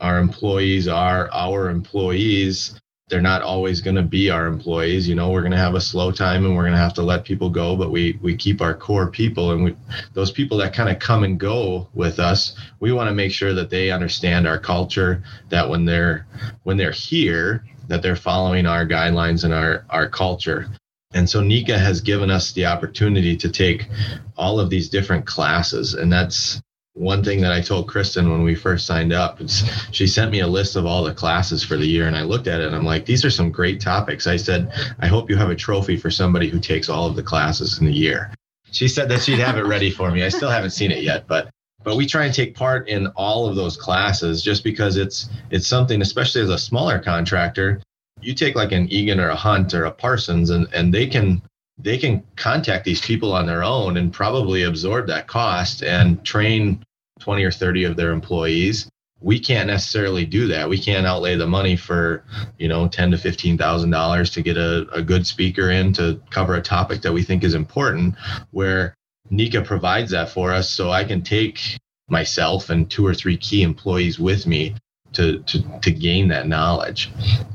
our 0.00 0.18
employees 0.18 0.88
are 0.88 1.28
our 1.32 1.68
employees 1.68 2.79
they're 3.10 3.20
not 3.20 3.42
always 3.42 3.80
going 3.80 3.96
to 3.96 4.02
be 4.02 4.30
our 4.30 4.46
employees 4.46 5.08
you 5.08 5.14
know 5.14 5.30
we're 5.30 5.42
going 5.42 5.50
to 5.50 5.58
have 5.58 5.74
a 5.74 5.80
slow 5.80 6.10
time 6.10 6.44
and 6.44 6.56
we're 6.56 6.62
going 6.62 6.72
to 6.72 6.78
have 6.78 6.94
to 6.94 7.02
let 7.02 7.24
people 7.24 7.50
go 7.50 7.76
but 7.76 7.90
we 7.90 8.18
we 8.22 8.34
keep 8.34 8.60
our 8.62 8.74
core 8.74 9.10
people 9.10 9.50
and 9.50 9.64
we 9.64 9.76
those 10.14 10.30
people 10.30 10.56
that 10.56 10.72
kind 10.72 10.88
of 10.88 10.98
come 10.98 11.24
and 11.24 11.38
go 11.38 11.88
with 11.92 12.18
us 12.18 12.56
we 12.78 12.92
want 12.92 13.08
to 13.08 13.14
make 13.14 13.32
sure 13.32 13.52
that 13.52 13.70
they 13.70 13.90
understand 13.90 14.46
our 14.46 14.58
culture 14.58 15.22
that 15.48 15.68
when 15.68 15.84
they're 15.84 16.26
when 16.62 16.76
they're 16.76 16.92
here 16.92 17.64
that 17.90 18.02
they're 18.02 18.16
following 18.16 18.66
our 18.66 18.86
guidelines 18.86 19.44
and 19.44 19.52
our 19.52 19.84
our 19.90 20.08
culture. 20.08 20.70
And 21.12 21.28
so 21.28 21.42
NECA 21.42 21.76
has 21.76 22.00
given 22.00 22.30
us 22.30 22.52
the 22.52 22.66
opportunity 22.66 23.36
to 23.36 23.50
take 23.50 23.88
all 24.36 24.60
of 24.60 24.70
these 24.70 24.88
different 24.88 25.26
classes 25.26 25.94
and 25.94 26.10
that's 26.10 26.62
one 26.94 27.22
thing 27.22 27.40
that 27.40 27.52
I 27.52 27.60
told 27.60 27.88
Kristen 27.88 28.30
when 28.30 28.42
we 28.42 28.54
first 28.54 28.86
signed 28.86 29.12
up, 29.12 29.40
it's, 29.40 29.62
she 29.92 30.06
sent 30.06 30.30
me 30.30 30.40
a 30.40 30.46
list 30.46 30.76
of 30.76 30.86
all 30.86 31.04
the 31.04 31.14
classes 31.14 31.64
for 31.64 31.76
the 31.76 31.86
year, 31.86 32.06
and 32.06 32.16
I 32.16 32.22
looked 32.22 32.46
at 32.46 32.60
it 32.60 32.66
and 32.66 32.76
I'm 32.76 32.84
like, 32.84 33.06
these 33.06 33.24
are 33.24 33.30
some 33.30 33.50
great 33.50 33.80
topics. 33.80 34.26
I 34.26 34.36
said, 34.36 34.72
I 34.98 35.06
hope 35.06 35.30
you 35.30 35.36
have 35.36 35.50
a 35.50 35.56
trophy 35.56 35.96
for 35.96 36.10
somebody 36.10 36.48
who 36.48 36.58
takes 36.58 36.88
all 36.88 37.06
of 37.06 37.16
the 37.16 37.22
classes 37.22 37.78
in 37.78 37.86
the 37.86 37.92
year. 37.92 38.32
She 38.72 38.88
said 38.88 39.08
that 39.08 39.22
she'd 39.22 39.38
have 39.38 39.56
it 39.56 39.66
ready 39.66 39.90
for 39.90 40.10
me. 40.10 40.24
I 40.24 40.28
still 40.28 40.50
haven't 40.50 40.70
seen 40.70 40.90
it 40.90 41.02
yet, 41.02 41.26
but 41.26 41.50
but 41.82 41.96
we 41.96 42.06
try 42.06 42.26
and 42.26 42.34
take 42.34 42.54
part 42.54 42.88
in 42.88 43.06
all 43.16 43.48
of 43.48 43.56
those 43.56 43.76
classes 43.76 44.42
just 44.42 44.62
because 44.62 44.96
it's 44.96 45.28
it's 45.50 45.66
something, 45.66 46.02
especially 46.02 46.42
as 46.42 46.50
a 46.50 46.58
smaller 46.58 46.98
contractor. 46.98 47.80
You 48.20 48.34
take 48.34 48.54
like 48.54 48.72
an 48.72 48.88
Egan 48.92 49.18
or 49.18 49.30
a 49.30 49.34
Hunt 49.34 49.74
or 49.74 49.86
a 49.86 49.90
Parsons, 49.90 50.50
and 50.50 50.68
and 50.72 50.92
they 50.92 51.06
can 51.06 51.42
they 51.82 51.98
can 51.98 52.22
contact 52.36 52.84
these 52.84 53.00
people 53.00 53.32
on 53.32 53.46
their 53.46 53.62
own 53.62 53.96
and 53.96 54.12
probably 54.12 54.64
absorb 54.64 55.06
that 55.06 55.26
cost 55.26 55.82
and 55.82 56.24
train 56.24 56.84
20 57.20 57.44
or 57.44 57.50
30 57.50 57.84
of 57.84 57.96
their 57.96 58.12
employees. 58.12 58.88
We 59.20 59.38
can't 59.38 59.66
necessarily 59.66 60.24
do 60.24 60.48
that. 60.48 60.68
We 60.68 60.78
can't 60.78 61.06
outlay 61.06 61.36
the 61.36 61.46
money 61.46 61.76
for 61.76 62.24
you 62.58 62.68
know 62.68 62.88
10 62.88 63.10
to 63.10 63.18
15 63.18 63.58
thousand 63.58 63.90
dollars 63.90 64.30
to 64.30 64.42
get 64.42 64.56
a, 64.56 64.88
a 64.92 65.02
good 65.02 65.26
speaker 65.26 65.70
in 65.70 65.92
to 65.94 66.20
cover 66.30 66.54
a 66.54 66.62
topic 66.62 67.02
that 67.02 67.12
we 67.12 67.22
think 67.22 67.44
is 67.44 67.54
important 67.54 68.14
where 68.50 68.94
NECA 69.30 69.64
provides 69.64 70.10
that 70.12 70.30
for 70.30 70.52
us. 70.52 70.70
So 70.70 70.90
i 70.90 71.04
can 71.04 71.22
take 71.22 71.60
myself 72.08 72.70
and 72.70 72.90
two 72.90 73.06
or 73.06 73.14
three 73.14 73.36
key 73.36 73.62
employees 73.62 74.18
with 74.18 74.46
me 74.46 74.74
to 75.12 75.40
to, 75.40 75.80
to 75.80 75.90
gain 75.90 76.28
that 76.28 76.48
knowledge. 76.48 77.10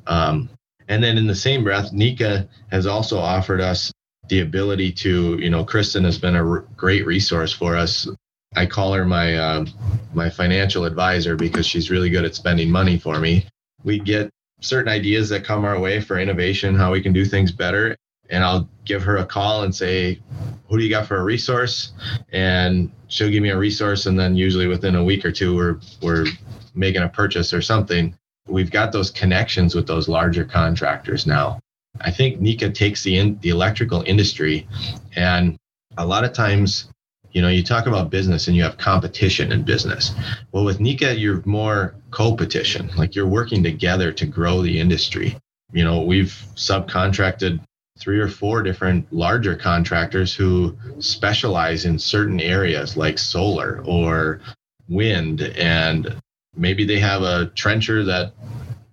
Um, 0.05 0.49
and 0.87 1.03
then 1.03 1.17
in 1.17 1.25
the 1.25 1.35
same 1.35 1.63
breath 1.63 1.91
NECA 1.91 2.47
has 2.69 2.85
also 2.85 3.17
offered 3.17 3.59
us 3.59 3.91
the 4.27 4.41
ability 4.41 4.91
to 4.91 5.37
you 5.39 5.49
know 5.49 5.63
kristen 5.63 6.03
has 6.03 6.17
been 6.17 6.35
a 6.35 6.47
r- 6.47 6.65
great 6.75 7.05
resource 7.05 7.51
for 7.53 7.75
us. 7.75 8.07
I 8.55 8.65
call 8.65 8.93
her 8.93 9.05
my 9.05 9.35
uh, 9.35 9.65
my 10.13 10.29
financial 10.29 10.85
advisor 10.85 11.35
because 11.35 11.65
she's 11.65 11.91
really 11.91 12.09
good 12.09 12.25
at 12.25 12.35
spending 12.35 12.71
money 12.71 12.97
for 12.97 13.19
me. 13.19 13.45
We 13.83 13.99
get 13.99 14.29
certain 14.61 14.91
ideas 14.91 15.29
that 15.29 15.43
come 15.43 15.65
our 15.65 15.79
way 15.79 15.99
for 16.01 16.17
innovation 16.17 16.75
how 16.75 16.91
we 16.91 17.01
can 17.01 17.13
do 17.13 17.25
things 17.25 17.51
better. 17.51 17.95
And 18.29 18.43
i'll 18.43 18.67
give 18.85 19.03
her 19.03 19.17
a 19.17 19.25
call 19.25 19.63
and 19.63 19.75
say 19.75 20.19
who 20.67 20.77
do 20.79 20.83
you 20.83 20.89
got 20.89 21.05
for 21.05 21.17
a 21.17 21.23
resource? 21.23 21.93
And 22.31 22.91
she'll 23.07 23.29
give 23.29 23.43
me 23.43 23.49
a 23.49 23.57
resource. 23.57 24.07
And 24.07 24.17
then 24.17 24.35
usually 24.35 24.65
within 24.65 24.95
a 24.95 25.03
week 25.03 25.25
or 25.25 25.31
two 25.31 25.55
we're 25.55 25.79
we're 26.01 26.25
making 26.73 27.03
a 27.03 27.09
purchase 27.09 27.53
or 27.53 27.61
something. 27.61 28.15
We've 28.47 28.71
got 28.71 28.91
those 28.91 29.11
connections 29.11 29.75
with 29.75 29.85
those 29.87 30.07
larger 30.07 30.45
contractors 30.45 31.27
now 31.27 31.59
I 32.01 32.11
think 32.11 32.39
NECA 32.39 32.73
takes 32.73 33.03
the 33.03 33.17
in, 33.17 33.39
the 33.39 33.49
electrical 33.49 34.03
industry, 34.05 34.67
and 35.15 35.57
a 35.97 36.05
lot 36.05 36.23
of 36.23 36.33
times, 36.33 36.89
you 37.31 37.41
know, 37.41 37.49
you 37.49 37.63
talk 37.63 37.85
about 37.85 38.09
business 38.09 38.47
and 38.47 38.55
you 38.55 38.63
have 38.63 38.77
competition 38.77 39.51
in 39.51 39.63
business. 39.63 40.13
Well, 40.51 40.65
with 40.65 40.79
NECA, 40.79 41.19
you're 41.19 41.41
more 41.45 41.95
co-petition, 42.11 42.89
like 42.97 43.15
you're 43.15 43.27
working 43.27 43.63
together 43.63 44.11
to 44.13 44.25
grow 44.25 44.61
the 44.61 44.79
industry. 44.79 45.37
You 45.73 45.83
know, 45.83 46.01
we've 46.01 46.35
subcontracted 46.55 47.59
three 47.97 48.19
or 48.19 48.27
four 48.27 48.61
different 48.61 49.11
larger 49.11 49.55
contractors 49.55 50.33
who 50.33 50.77
specialize 50.99 51.85
in 51.85 51.97
certain 51.97 52.39
areas 52.39 52.97
like 52.97 53.17
solar 53.17 53.81
or 53.85 54.41
wind, 54.89 55.41
and 55.41 56.15
maybe 56.55 56.85
they 56.85 56.99
have 56.99 57.21
a 57.21 57.47
trencher 57.55 58.03
that 58.03 58.33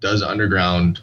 does 0.02 0.22
underground 0.22 1.00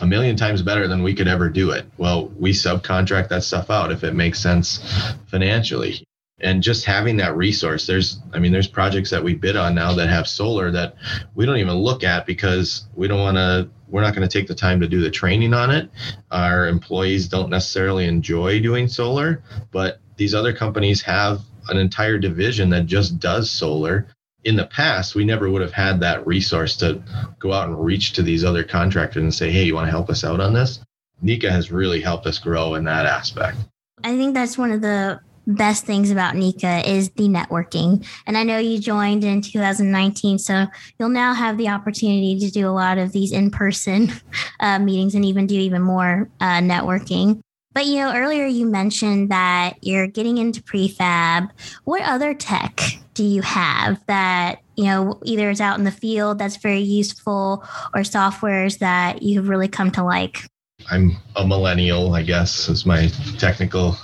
a 0.00 0.06
million 0.06 0.36
times 0.36 0.62
better 0.62 0.88
than 0.88 1.02
we 1.02 1.14
could 1.14 1.28
ever 1.28 1.50
do 1.50 1.70
it. 1.72 1.84
Well, 1.98 2.28
we 2.28 2.52
subcontract 2.52 3.28
that 3.28 3.44
stuff 3.44 3.68
out 3.68 3.92
if 3.92 4.04
it 4.04 4.14
makes 4.14 4.40
sense 4.40 4.78
financially. 5.26 6.02
And 6.40 6.62
just 6.62 6.84
having 6.84 7.16
that 7.16 7.36
resource, 7.36 7.86
there's, 7.86 8.20
I 8.32 8.38
mean, 8.38 8.52
there's 8.52 8.66
projects 8.66 9.10
that 9.10 9.24
we 9.24 9.34
bid 9.34 9.56
on 9.56 9.74
now 9.74 9.94
that 9.94 10.08
have 10.08 10.28
solar 10.28 10.70
that 10.70 10.94
we 11.34 11.46
don't 11.46 11.56
even 11.56 11.74
look 11.74 12.04
at 12.04 12.26
because 12.26 12.86
we 12.94 13.08
don't 13.08 13.20
want 13.20 13.36
to, 13.36 13.70
we're 13.88 14.02
not 14.02 14.14
going 14.14 14.28
to 14.28 14.38
take 14.38 14.46
the 14.46 14.54
time 14.54 14.80
to 14.80 14.88
do 14.88 15.00
the 15.00 15.10
training 15.10 15.54
on 15.54 15.70
it. 15.70 15.90
Our 16.30 16.68
employees 16.68 17.28
don't 17.28 17.48
necessarily 17.48 18.06
enjoy 18.06 18.60
doing 18.60 18.86
solar, 18.86 19.42
but 19.70 20.00
these 20.16 20.34
other 20.34 20.52
companies 20.52 21.00
have 21.02 21.40
an 21.68 21.78
entire 21.78 22.18
division 22.18 22.68
that 22.70 22.86
just 22.86 23.18
does 23.18 23.50
solar 23.50 24.06
in 24.46 24.54
the 24.54 24.66
past, 24.66 25.16
we 25.16 25.24
never 25.24 25.50
would 25.50 25.60
have 25.60 25.72
had 25.72 25.98
that 26.00 26.24
resource 26.24 26.76
to 26.76 27.02
go 27.40 27.52
out 27.52 27.68
and 27.68 27.84
reach 27.84 28.12
to 28.12 28.22
these 28.22 28.44
other 28.44 28.62
contractors 28.62 29.22
and 29.22 29.34
say, 29.34 29.50
hey, 29.50 29.64
you 29.64 29.74
want 29.74 29.88
to 29.88 29.90
help 29.90 30.08
us 30.08 30.22
out 30.22 30.40
on 30.40 30.54
this? 30.54 30.78
NECA 31.22 31.50
has 31.50 31.72
really 31.72 32.00
helped 32.00 32.26
us 32.26 32.38
grow 32.38 32.74
in 32.74 32.84
that 32.84 33.06
aspect. 33.06 33.58
I 34.04 34.16
think 34.16 34.34
that's 34.34 34.56
one 34.56 34.70
of 34.70 34.82
the 34.82 35.18
best 35.48 35.84
things 35.84 36.12
about 36.12 36.36
NECA 36.36 36.86
is 36.86 37.10
the 37.10 37.24
networking. 37.24 38.06
And 38.26 38.38
I 38.38 38.44
know 38.44 38.58
you 38.58 38.78
joined 38.78 39.24
in 39.24 39.42
2019, 39.42 40.38
so 40.38 40.66
you'll 40.98 41.08
now 41.08 41.34
have 41.34 41.58
the 41.58 41.68
opportunity 41.68 42.38
to 42.38 42.50
do 42.50 42.68
a 42.68 42.70
lot 42.70 42.98
of 42.98 43.10
these 43.10 43.32
in 43.32 43.50
person 43.50 44.12
uh, 44.60 44.78
meetings 44.78 45.16
and 45.16 45.24
even 45.24 45.48
do 45.48 45.56
even 45.56 45.82
more 45.82 46.30
uh, 46.40 46.58
networking. 46.58 47.40
But 47.72 47.86
you 47.86 47.96
know, 47.96 48.14
earlier 48.14 48.46
you 48.46 48.66
mentioned 48.66 49.30
that 49.30 49.74
you're 49.82 50.06
getting 50.06 50.38
into 50.38 50.62
prefab. 50.62 51.50
What 51.84 52.02
other 52.02 52.32
tech 52.32 52.80
do 53.16 53.24
you 53.24 53.40
have 53.42 54.04
that 54.06 54.60
you 54.76 54.84
know 54.84 55.18
either 55.24 55.50
is 55.50 55.60
out 55.60 55.78
in 55.78 55.84
the 55.84 55.90
field 55.90 56.38
that's 56.38 56.56
very 56.56 56.80
useful 56.80 57.64
or 57.94 58.02
softwares 58.02 58.78
that 58.78 59.22
you've 59.22 59.48
really 59.48 59.68
come 59.68 59.90
to 59.92 60.04
like? 60.04 60.46
I'm 60.90 61.16
a 61.34 61.46
millennial, 61.46 62.14
I 62.14 62.22
guess, 62.22 62.68
is 62.68 62.84
my 62.86 63.08
technical 63.38 63.96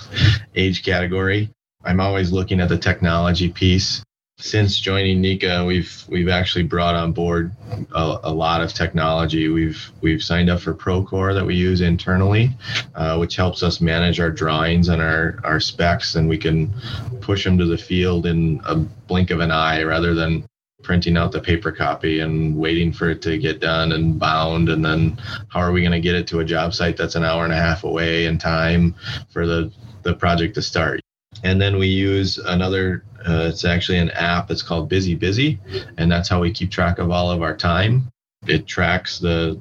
age 0.55 0.83
category. 0.83 1.49
I'm 1.85 1.99
always 1.99 2.31
looking 2.31 2.59
at 2.59 2.69
the 2.69 2.77
technology 2.77 3.49
piece. 3.49 4.03
Since 4.43 4.81
joining 4.81 5.23
NECA, 5.23 5.65
we've 5.65 6.03
we've 6.09 6.27
actually 6.27 6.65
brought 6.65 6.95
on 6.95 7.13
board 7.13 7.55
a, 7.95 8.19
a, 8.23 8.33
lot 8.33 8.61
of 8.61 8.73
technology. 8.73 9.47
We've 9.47 9.89
we've 10.01 10.21
signed 10.21 10.49
up 10.49 10.59
for 10.59 10.73
Procore 10.73 11.33
that 11.33 11.45
we 11.45 11.55
use 11.55 11.79
internally, 11.79 12.51
uh, 12.93 13.15
which 13.15 13.37
helps 13.37 13.63
us 13.63 13.79
manage 13.79 14.19
our 14.19 14.29
drawings 14.29 14.89
and 14.89 15.01
our 15.01 15.39
our 15.45 15.61
specs, 15.61 16.15
and 16.15 16.27
we 16.27 16.37
can 16.37 16.73
push 17.21 17.45
them 17.45 17.57
to 17.57 17.65
the 17.65 17.77
field 17.77 18.25
in 18.25 18.59
a 18.65 18.75
blink 18.75 19.31
of 19.31 19.39
an 19.39 19.49
eye 19.49 19.81
rather 19.81 20.13
than 20.13 20.45
printing 20.83 21.15
out 21.15 21.31
the 21.31 21.39
paper 21.39 21.71
copy 21.71 22.19
and 22.19 22.53
waiting 22.53 22.91
for 22.91 23.09
it 23.09 23.21
to 23.21 23.37
get 23.37 23.61
done 23.61 23.93
and 23.93 24.19
bound 24.19 24.67
and 24.67 24.83
then 24.83 25.17
how 25.47 25.61
are 25.61 25.71
we 25.71 25.79
going 25.79 25.93
to 25.93 26.01
get 26.01 26.15
it 26.15 26.27
to 26.27 26.39
a 26.39 26.45
job 26.45 26.73
site 26.73 26.97
that's 26.97 27.15
an 27.15 27.23
hour 27.23 27.45
and 27.45 27.53
a 27.53 27.55
half 27.55 27.85
away 27.85 28.25
in 28.25 28.37
time 28.37 28.93
for 29.31 29.47
the 29.47 29.71
the 30.01 30.13
project 30.13 30.53
to 30.53 30.61
start 30.61 30.99
and 31.43 31.61
then 31.61 31.77
we 31.77 31.87
use 31.87 32.37
another 32.37 33.03
uh, 33.27 33.47
it's 33.49 33.65
actually 33.65 33.97
an 33.97 34.09
app 34.11 34.47
that's 34.47 34.61
called 34.61 34.89
busy 34.89 35.15
busy 35.15 35.59
and 35.97 36.11
that's 36.11 36.29
how 36.29 36.41
we 36.41 36.51
keep 36.51 36.71
track 36.71 36.99
of 36.99 37.11
all 37.11 37.31
of 37.31 37.41
our 37.41 37.55
time. 37.55 38.09
It 38.47 38.67
tracks 38.67 39.19
the 39.19 39.59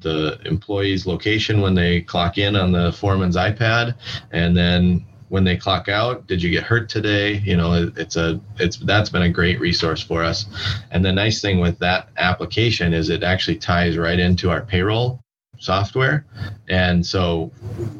the 0.00 0.40
employee's 0.44 1.06
location 1.06 1.60
when 1.60 1.74
they 1.74 2.00
clock 2.00 2.38
in 2.38 2.56
on 2.56 2.72
the 2.72 2.92
foreman's 2.92 3.36
ipad 3.36 3.94
and 4.32 4.56
then 4.56 5.04
when 5.28 5.44
they 5.44 5.56
clock 5.56 5.88
out 5.88 6.26
did 6.26 6.42
you 6.42 6.50
get 6.50 6.64
hurt 6.64 6.88
today? 6.88 7.34
You 7.38 7.56
know 7.56 7.90
it's 7.96 8.16
a 8.16 8.40
it's 8.58 8.76
that's 8.78 9.10
been 9.10 9.22
a 9.22 9.30
great 9.30 9.60
resource 9.60 10.02
for 10.02 10.22
us. 10.22 10.46
And 10.90 11.04
the 11.04 11.12
nice 11.12 11.40
thing 11.40 11.60
with 11.60 11.78
that 11.78 12.08
application 12.16 12.92
is 12.92 13.08
it 13.08 13.22
actually 13.22 13.56
ties 13.56 13.96
right 13.96 14.18
into 14.18 14.50
our 14.50 14.62
payroll 14.62 15.20
software. 15.62 16.26
And 16.68 17.06
so 17.06 17.52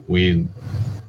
we 0.09 0.47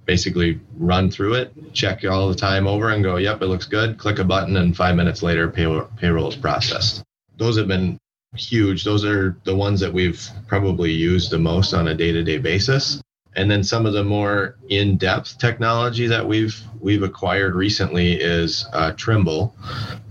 basically 0.06 0.60
run 0.78 1.10
through 1.10 1.36
it, 1.36 1.54
check 1.74 2.04
all 2.06 2.30
the 2.30 2.36
time 2.36 2.68
over, 2.68 2.90
and 2.90 3.04
go, 3.04 3.18
yep, 3.18 3.42
it 3.42 3.48
looks 3.48 3.66
good. 3.66 3.98
Click 3.98 4.20
a 4.20 4.24
button, 4.24 4.58
and 4.58 4.76
five 4.76 4.96
minutes 4.96 5.24
later, 5.24 5.50
payroll, 5.50 5.88
payroll 5.98 6.28
is 6.28 6.36
processed. 6.36 7.04
Those 7.38 7.58
have 7.58 7.68
been 7.68 7.98
huge. 8.36 8.84
Those 8.84 9.06
are 9.06 9.38
the 9.44 9.56
ones 9.56 9.80
that 9.80 9.94
we've 9.94 10.28
probably 10.48 10.92
used 10.92 11.32
the 11.32 11.40
most 11.40 11.74
on 11.74 11.88
a 11.88 11.96
day 11.96 12.12
to 12.12 12.24
day 12.24 12.38
basis. 12.38 13.02
And 13.36 13.50
then 13.50 13.64
some 13.64 13.88
of 13.88 13.94
the 13.94 14.04
more 14.04 14.58
in-depth 14.70 15.40
technology 15.40 16.06
that 16.08 16.28
we've 16.28 16.62
we've 16.80 17.02
acquired 17.02 17.56
recently 17.56 18.14
is 18.14 18.68
uh, 18.74 18.92
Trimble, 18.92 19.56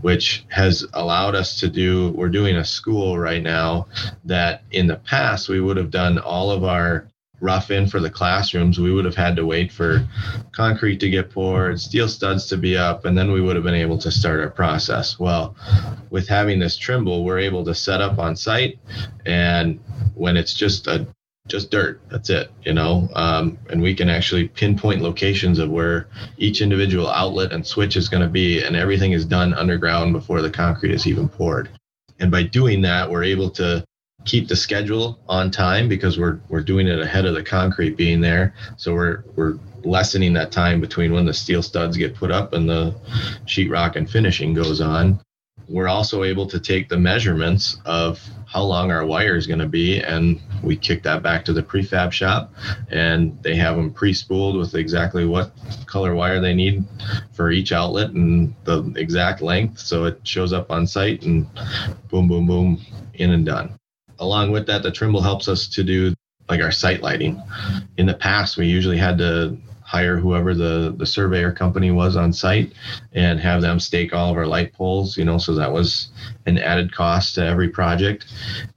which 0.00 0.44
has 0.48 0.84
allowed 0.94 1.36
us 1.36 1.60
to 1.60 1.68
do. 1.68 2.10
We're 2.10 2.28
doing 2.28 2.56
a 2.56 2.64
school 2.64 3.18
right 3.18 3.42
now 3.42 3.86
that 4.24 4.64
in 4.72 4.88
the 4.88 4.96
past 4.96 5.48
we 5.48 5.60
would 5.60 5.76
have 5.76 5.92
done 5.92 6.18
all 6.18 6.50
of 6.50 6.64
our 6.64 7.06
rough 7.42 7.70
in 7.70 7.88
for 7.88 8.00
the 8.00 8.08
classrooms, 8.08 8.78
we 8.78 8.92
would 8.92 9.04
have 9.04 9.16
had 9.16 9.36
to 9.36 9.44
wait 9.44 9.72
for 9.72 10.06
concrete 10.52 11.00
to 11.00 11.10
get 11.10 11.30
poured, 11.30 11.78
steel 11.80 12.08
studs 12.08 12.46
to 12.46 12.56
be 12.56 12.76
up, 12.76 13.04
and 13.04 13.18
then 13.18 13.32
we 13.32 13.40
would 13.40 13.56
have 13.56 13.64
been 13.64 13.74
able 13.74 13.98
to 13.98 14.10
start 14.10 14.40
our 14.40 14.48
process. 14.48 15.18
Well, 15.18 15.56
with 16.10 16.28
having 16.28 16.60
this 16.60 16.76
Trimble, 16.76 17.24
we're 17.24 17.40
able 17.40 17.64
to 17.64 17.74
set 17.74 18.00
up 18.00 18.18
on 18.18 18.36
site, 18.36 18.78
and 19.26 19.80
when 20.14 20.36
it's 20.36 20.54
just 20.54 20.86
a 20.86 21.06
just 21.48 21.72
dirt, 21.72 22.00
that's 22.08 22.30
it, 22.30 22.52
you 22.64 22.72
know, 22.72 23.08
um, 23.14 23.58
and 23.68 23.82
we 23.82 23.92
can 23.92 24.08
actually 24.08 24.46
pinpoint 24.46 25.02
locations 25.02 25.58
of 25.58 25.68
where 25.68 26.06
each 26.38 26.62
individual 26.62 27.10
outlet 27.10 27.52
and 27.52 27.66
switch 27.66 27.96
is 27.96 28.08
going 28.08 28.22
to 28.22 28.28
be, 28.28 28.62
and 28.62 28.76
everything 28.76 29.10
is 29.10 29.24
done 29.24 29.52
underground 29.52 30.12
before 30.12 30.40
the 30.40 30.50
concrete 30.50 30.94
is 30.94 31.08
even 31.08 31.28
poured. 31.28 31.68
And 32.20 32.30
by 32.30 32.44
doing 32.44 32.82
that, 32.82 33.10
we're 33.10 33.24
able 33.24 33.50
to 33.50 33.84
keep 34.24 34.48
the 34.48 34.56
schedule 34.56 35.18
on 35.28 35.50
time 35.50 35.88
because 35.88 36.18
we're 36.18 36.40
we're 36.48 36.62
doing 36.62 36.86
it 36.86 37.00
ahead 37.00 37.26
of 37.26 37.34
the 37.34 37.42
concrete 37.42 37.96
being 37.96 38.20
there. 38.20 38.54
So 38.76 38.94
we're 38.94 39.24
we're 39.36 39.58
lessening 39.84 40.32
that 40.34 40.52
time 40.52 40.80
between 40.80 41.12
when 41.12 41.26
the 41.26 41.34
steel 41.34 41.62
studs 41.62 41.96
get 41.96 42.14
put 42.14 42.30
up 42.30 42.52
and 42.52 42.68
the 42.68 42.94
sheetrock 43.46 43.96
and 43.96 44.08
finishing 44.08 44.54
goes 44.54 44.80
on. 44.80 45.20
We're 45.68 45.88
also 45.88 46.24
able 46.24 46.46
to 46.48 46.60
take 46.60 46.88
the 46.88 46.98
measurements 46.98 47.78
of 47.86 48.20
how 48.46 48.62
long 48.62 48.90
our 48.90 49.06
wire 49.06 49.36
is 49.36 49.46
going 49.46 49.60
to 49.60 49.68
be, 49.68 50.00
and 50.00 50.40
we 50.62 50.76
kick 50.76 51.02
that 51.04 51.22
back 51.22 51.44
to 51.46 51.52
the 51.52 51.62
prefab 51.62 52.12
shop, 52.12 52.52
and 52.90 53.40
they 53.42 53.54
have 53.56 53.76
them 53.76 53.92
pre-spooled 53.92 54.56
with 54.56 54.74
exactly 54.74 55.24
what 55.24 55.52
color 55.86 56.14
wire 56.14 56.40
they 56.40 56.52
need 56.52 56.84
for 57.32 57.50
each 57.50 57.72
outlet 57.72 58.10
and 58.10 58.54
the 58.64 58.92
exact 58.96 59.40
length. 59.40 59.78
So 59.78 60.04
it 60.04 60.20
shows 60.24 60.52
up 60.52 60.70
on 60.70 60.86
site, 60.86 61.22
and 61.22 61.48
boom, 62.08 62.28
boom, 62.28 62.46
boom, 62.46 62.80
in 63.14 63.30
and 63.30 63.46
done 63.46 63.78
along 64.22 64.52
with 64.52 64.66
that, 64.68 64.82
the 64.82 64.90
Trimble 64.90 65.20
helps 65.20 65.48
us 65.48 65.68
to 65.68 65.82
do 65.82 66.14
like 66.48 66.62
our 66.62 66.72
site 66.72 67.02
lighting. 67.02 67.42
In 67.96 68.06
the 68.06 68.14
past, 68.14 68.56
we 68.56 68.66
usually 68.66 68.96
had 68.96 69.18
to 69.18 69.56
hire 69.84 70.16
whoever 70.16 70.54
the 70.54 70.94
the 70.96 71.04
surveyor 71.04 71.52
company 71.52 71.90
was 71.90 72.16
on 72.16 72.32
site 72.32 72.72
and 73.12 73.38
have 73.38 73.60
them 73.60 73.78
stake 73.78 74.14
all 74.14 74.30
of 74.30 74.38
our 74.38 74.46
light 74.46 74.72
poles 74.72 75.18
you 75.18 75.24
know 75.24 75.36
so 75.36 75.54
that 75.54 75.70
was 75.70 76.08
an 76.46 76.56
added 76.56 76.94
cost 76.94 77.34
to 77.34 77.44
every 77.44 77.68
project 77.68 78.24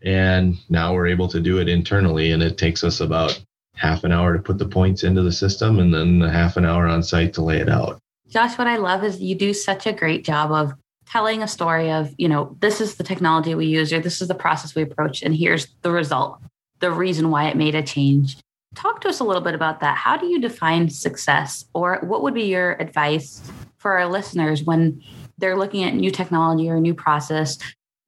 and 0.02 0.58
now 0.68 0.94
we're 0.94 1.08
able 1.08 1.30
to 1.30 1.40
do 1.40 1.58
it 1.60 1.70
internally 1.70 2.32
and 2.32 2.44
it 2.44 2.58
takes 2.58 2.84
us 2.84 3.00
about 3.00 3.42
half 3.76 4.04
an 4.04 4.12
hour 4.12 4.36
to 4.36 4.44
put 4.44 4.58
the 4.58 4.68
points 4.68 5.04
into 5.04 5.22
the 5.22 5.32
system 5.32 5.80
and 5.80 5.94
then 5.94 6.20
half 6.20 6.58
an 6.58 6.66
hour 6.66 6.86
on 6.86 7.02
site 7.02 7.34
to 7.34 7.42
lay 7.42 7.60
it 7.60 7.70
out 7.70 7.98
josh 8.28 8.58
what 8.58 8.68
i 8.68 8.76
love 8.76 9.02
is 9.02 9.22
you 9.22 9.36
do 9.36 9.54
such 9.54 9.86
a 9.86 9.94
great 9.94 10.26
job 10.26 10.52
of 10.52 10.74
telling 11.06 11.44
a 11.44 11.48
story 11.48 11.92
of, 11.92 12.14
you 12.18 12.28
know, 12.28 12.56
this 12.60 12.82
is 12.82 12.96
the 12.96 13.04
technology 13.04 13.56
we 13.56 13.66
use 13.66 13.94
or 13.94 14.00
this 14.00 14.22
is 14.22 14.28
the 14.28 14.36
process 14.36 14.76
we 14.76 14.82
approach 14.82 15.22
and 15.22 15.36
here's 15.36 15.68
the 15.82 15.92
result, 15.92 16.40
the 16.80 16.92
reason 16.92 17.30
why 17.30 17.48
it 17.48 17.58
made 17.58 17.76
a 17.76 17.84
change. 17.84 18.38
Talk 18.76 19.02
to 19.02 19.10
us 19.10 19.20
a 19.20 19.24
little 19.24 19.42
bit 19.42 19.56
about 19.56 19.80
that. 19.80 19.98
How 19.98 20.18
do 20.18 20.26
you 20.26 20.40
define 20.40 20.90
success 20.90 21.66
or 21.74 22.00
what 22.02 22.24
would 22.24 22.34
be 22.34 22.46
your 22.46 22.74
advice 22.82 23.42
for 23.78 23.98
our 23.98 24.08
listeners 24.08 24.64
when 24.64 25.02
they're 25.38 25.58
looking 25.58 25.84
at 25.84 25.94
new 25.94 26.12
technology 26.12 26.70
or 26.70 26.80
new 26.80 26.94
process? 26.94 27.58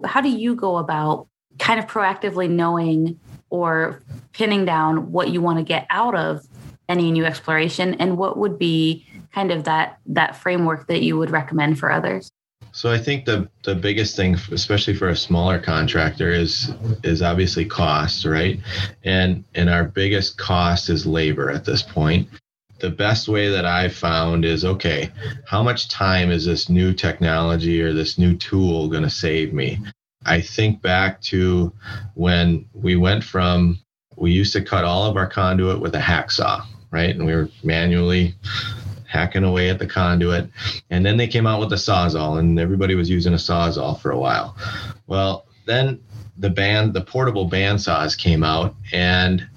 How 0.04 0.22
do 0.22 0.30
you 0.30 0.56
go 0.56 0.78
about 0.78 1.28
kind 1.60 1.80
of 1.80 1.88
proactively 1.88 2.50
knowing 2.50 3.20
or 3.50 4.02
pinning 4.34 4.66
down 4.66 5.12
what 5.12 5.30
you 5.30 5.42
want 5.42 5.58
to 5.58 5.64
get 5.64 5.88
out 5.90 6.16
of 6.16 6.46
any 6.90 7.12
new 7.12 7.26
exploration 7.26 7.94
and 7.96 8.18
what 8.18 8.38
would 8.38 8.58
be 8.58 9.06
kind 9.34 9.52
of 9.52 9.66
that 9.66 10.00
that 10.06 10.36
framework 10.36 10.88
that 10.88 11.02
you 11.02 11.18
would 11.18 11.30
recommend 11.30 11.78
for 11.78 11.92
others 11.92 12.32
so 12.72 12.92
I 12.92 12.98
think 12.98 13.26
the 13.26 13.50
the 13.64 13.76
biggest 13.76 14.16
thing, 14.16 14.36
especially 14.52 14.96
for 14.96 15.10
a 15.10 15.16
smaller 15.16 15.60
contractor, 15.60 16.32
is 16.32 16.72
is 17.04 17.22
obviously 17.22 17.66
cost, 17.66 18.26
right? 18.26 18.60
And 19.04 19.44
and 19.56 19.70
our 19.70 19.84
biggest 19.84 20.38
cost 20.38 20.90
is 20.90 21.06
labor 21.06 21.50
at 21.50 21.66
this 21.66 21.82
point. 21.82 22.30
The 22.80 22.90
best 22.92 23.28
way 23.28 23.50
that 23.50 23.66
I've 23.66 23.96
found 23.96 24.46
is 24.46 24.64
okay, 24.64 25.12
how 25.46 25.64
much 25.64 25.90
time 25.90 26.30
is 26.30 26.46
this 26.46 26.70
new 26.70 26.94
technology 26.94 27.82
or 27.82 27.92
this 27.92 28.20
new 28.20 28.36
tool 28.36 28.88
going 28.88 29.04
to 29.04 29.10
save 29.10 29.54
me? 29.54 29.80
I 30.26 30.42
think 30.42 30.82
back 30.82 31.22
to 31.22 31.74
when 32.14 32.66
we 32.74 32.96
went 32.96 33.24
from 33.24 33.80
we 34.18 34.32
used 34.32 34.54
to 34.54 34.62
cut 34.62 34.84
all 34.84 35.06
of 35.06 35.16
our 35.16 35.28
conduit 35.28 35.80
with 35.80 35.96
a 35.96 36.00
hacksaw, 36.00 36.66
right? 36.92 37.16
And 37.16 37.26
we 37.26 37.36
were 37.36 37.50
manually 37.64 38.36
hacking 39.18 39.44
away 39.44 39.70
at 39.70 39.80
the 39.80 39.88
conduit. 39.88 40.50
And 40.90 41.06
then 41.06 41.18
they 41.18 41.28
came 41.28 41.48
out 41.48 41.60
with 41.60 41.70
the 41.70 41.76
Sawzall, 41.76 42.38
and 42.38 42.60
everybody 42.60 42.94
was 42.94 43.10
using 43.10 43.34
a 43.34 43.38
Sawzall 43.38 44.00
for 44.00 44.12
a 44.12 44.20
while. 44.20 44.56
Well, 45.08 45.48
then 45.66 46.00
the 46.38 46.52
band, 46.52 46.94
the 46.94 47.02
portable 47.02 47.50
bandsaws 47.50 48.18
came 48.18 48.44
out, 48.44 48.76
and 48.94 49.48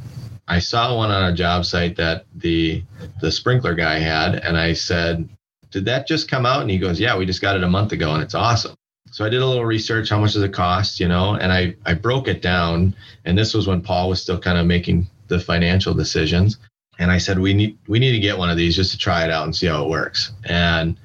I 0.48 0.58
saw 0.58 0.96
one 0.96 1.10
on 1.10 1.30
a 1.30 1.36
job 1.36 1.64
site 1.66 1.96
that 1.96 2.24
the 2.34 2.82
the 3.20 3.30
sprinkler 3.30 3.74
guy 3.74 3.98
had, 3.98 4.34
and 4.36 4.56
I 4.56 4.72
said, 4.72 5.28
"Did 5.70 5.84
that 5.84 6.08
just 6.08 6.30
come 6.30 6.46
out?" 6.46 6.62
And 6.62 6.70
he 6.70 6.78
goes, 6.78 6.98
"Yeah, 6.98 7.16
we 7.16 7.26
just 7.26 7.42
got 7.42 7.56
it 7.56 7.62
a 7.62 7.68
month 7.68 7.92
ago, 7.92 8.14
and 8.14 8.22
it's 8.22 8.34
awesome." 8.34 8.74
So 9.12 9.24
I 9.24 9.28
did 9.28 9.42
a 9.42 9.46
little 9.46 9.66
research. 9.66 10.08
How 10.08 10.18
much 10.18 10.32
does 10.32 10.42
it 10.42 10.52
cost? 10.52 11.00
You 11.00 11.08
know, 11.08 11.34
and 11.34 11.52
I 11.52 11.76
I 11.84 11.94
broke 11.94 12.28
it 12.28 12.40
down, 12.40 12.94
and 13.24 13.36
this 13.36 13.52
was 13.54 13.66
when 13.66 13.82
Paul 13.82 14.08
was 14.08 14.22
still 14.22 14.38
kind 14.38 14.58
of 14.58 14.66
making 14.66 15.06
the 15.28 15.38
financial 15.38 15.94
decisions 15.94 16.56
and 17.00 17.10
I 17.10 17.18
said, 17.18 17.38
"We 17.38 17.54
need 17.54 17.78
we 17.88 17.98
need 17.98 18.12
to 18.12 18.20
get 18.20 18.38
one 18.38 18.50
of 18.50 18.56
these 18.56 18.76
just 18.76 18.92
to 18.92 18.98
try 18.98 19.24
it 19.24 19.30
out 19.30 19.44
and 19.44 19.56
see 19.56 19.66
how 19.66 19.84
it 19.84 19.88
works." 19.88 20.32
And 20.44 20.96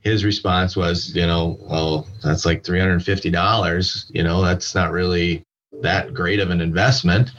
his 0.00 0.24
response 0.24 0.76
was, 0.76 1.14
"You 1.14 1.26
know, 1.26 1.58
well, 1.60 2.06
that's 2.22 2.46
like 2.46 2.64
three 2.64 2.78
hundred 2.78 2.94
and 2.94 3.04
fifty 3.04 3.30
dollars. 3.30 4.06
You 4.14 4.22
know, 4.22 4.42
that's 4.42 4.74
not 4.74 4.92
really 4.92 5.42
that 5.82 6.14
great 6.14 6.38
of 6.38 6.50
an 6.50 6.60
investment." 6.60 7.32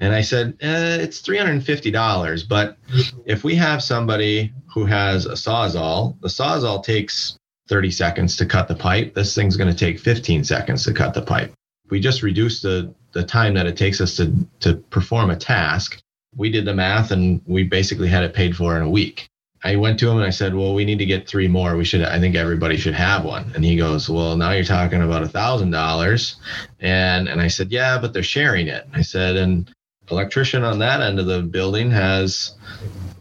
And 0.00 0.14
I 0.14 0.22
said, 0.22 0.56
eh, 0.60 0.96
"It's 0.96 1.20
three 1.20 1.36
hundred 1.36 1.52
and 1.52 1.64
fifty 1.64 1.90
dollars, 1.90 2.42
but 2.42 2.78
if 3.26 3.44
we 3.44 3.54
have 3.56 3.82
somebody 3.82 4.52
who 4.72 4.86
has 4.86 5.26
a 5.26 5.36
sawzall, 5.36 6.20
the 6.20 6.28
sawzall 6.28 6.82
takes." 6.82 7.36
30 7.68 7.90
seconds 7.90 8.34
to 8.34 8.46
cut 8.46 8.66
the 8.66 8.74
pipe. 8.74 9.12
This 9.12 9.34
thing's 9.34 9.58
going 9.58 9.70
to 9.70 9.76
take 9.76 9.98
15 10.00 10.42
seconds 10.42 10.84
to 10.84 10.94
cut 10.94 11.12
the 11.12 11.20
pipe. 11.20 11.52
We 11.90 12.00
just 12.00 12.22
reduce 12.22 12.62
the, 12.62 12.94
the 13.12 13.22
time 13.22 13.52
that 13.52 13.66
it 13.66 13.76
takes 13.76 14.00
us 14.00 14.16
to, 14.16 14.32
to 14.60 14.76
perform 14.88 15.28
a 15.28 15.36
task 15.36 16.00
we 16.36 16.50
did 16.50 16.64
the 16.64 16.74
math 16.74 17.10
and 17.10 17.40
we 17.46 17.64
basically 17.64 18.08
had 18.08 18.24
it 18.24 18.34
paid 18.34 18.56
for 18.56 18.76
in 18.76 18.82
a 18.82 18.90
week. 18.90 19.28
I 19.64 19.76
went 19.76 19.98
to 20.00 20.08
him 20.08 20.16
and 20.16 20.26
I 20.26 20.30
said, 20.30 20.54
"Well, 20.54 20.72
we 20.72 20.84
need 20.84 21.00
to 21.00 21.06
get 21.06 21.28
three 21.28 21.48
more. 21.48 21.76
We 21.76 21.84
should. 21.84 22.02
I 22.02 22.20
think 22.20 22.36
everybody 22.36 22.76
should 22.76 22.94
have 22.94 23.24
one." 23.24 23.50
And 23.54 23.64
he 23.64 23.76
goes, 23.76 24.08
"Well, 24.08 24.36
now 24.36 24.52
you're 24.52 24.64
talking 24.64 25.02
about 25.02 25.24
a 25.24 25.28
thousand 25.28 25.72
dollars." 25.72 26.36
And 26.80 27.28
and 27.28 27.40
I 27.40 27.48
said, 27.48 27.72
"Yeah, 27.72 27.98
but 27.98 28.12
they're 28.12 28.22
sharing 28.22 28.68
it." 28.68 28.86
I 28.94 29.02
said, 29.02 29.36
"And 29.36 29.68
electrician 30.10 30.62
on 30.62 30.78
that 30.78 31.00
end 31.00 31.18
of 31.18 31.26
the 31.26 31.42
building 31.42 31.90
has 31.90 32.54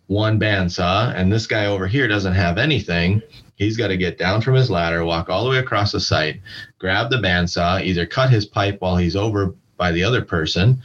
one 0.06 0.39
bandsaw, 0.39 1.13
and 1.15 1.34
this 1.34 1.48
guy 1.48 1.65
over 1.65 1.88
here 1.88 2.08
doesn't 2.08 2.36
have 2.36 2.58
anything." 2.60 3.22
He's 3.56 3.76
got 3.76 3.88
to 3.88 3.98
get 3.98 4.20
down 4.20 4.41
from 4.41 4.54
his 4.54 4.70
ladder, 4.70 5.04
walk 5.04 5.30
all 5.30 5.43
the 5.43 5.50
way 5.50 5.58
across 5.58 5.91
the 5.91 6.00
site, 6.00 6.39
grab 6.78 7.10
the 7.10 7.17
bandsaw, 7.17 7.84
either 7.84 8.06
cut 8.06 8.30
his 8.30 8.46
pipe 8.46 8.78
while 8.80 8.96
he's 8.96 9.15
over 9.15 9.56
by 9.78 9.91
the 9.91 10.04
other 10.04 10.22
person, 10.22 10.84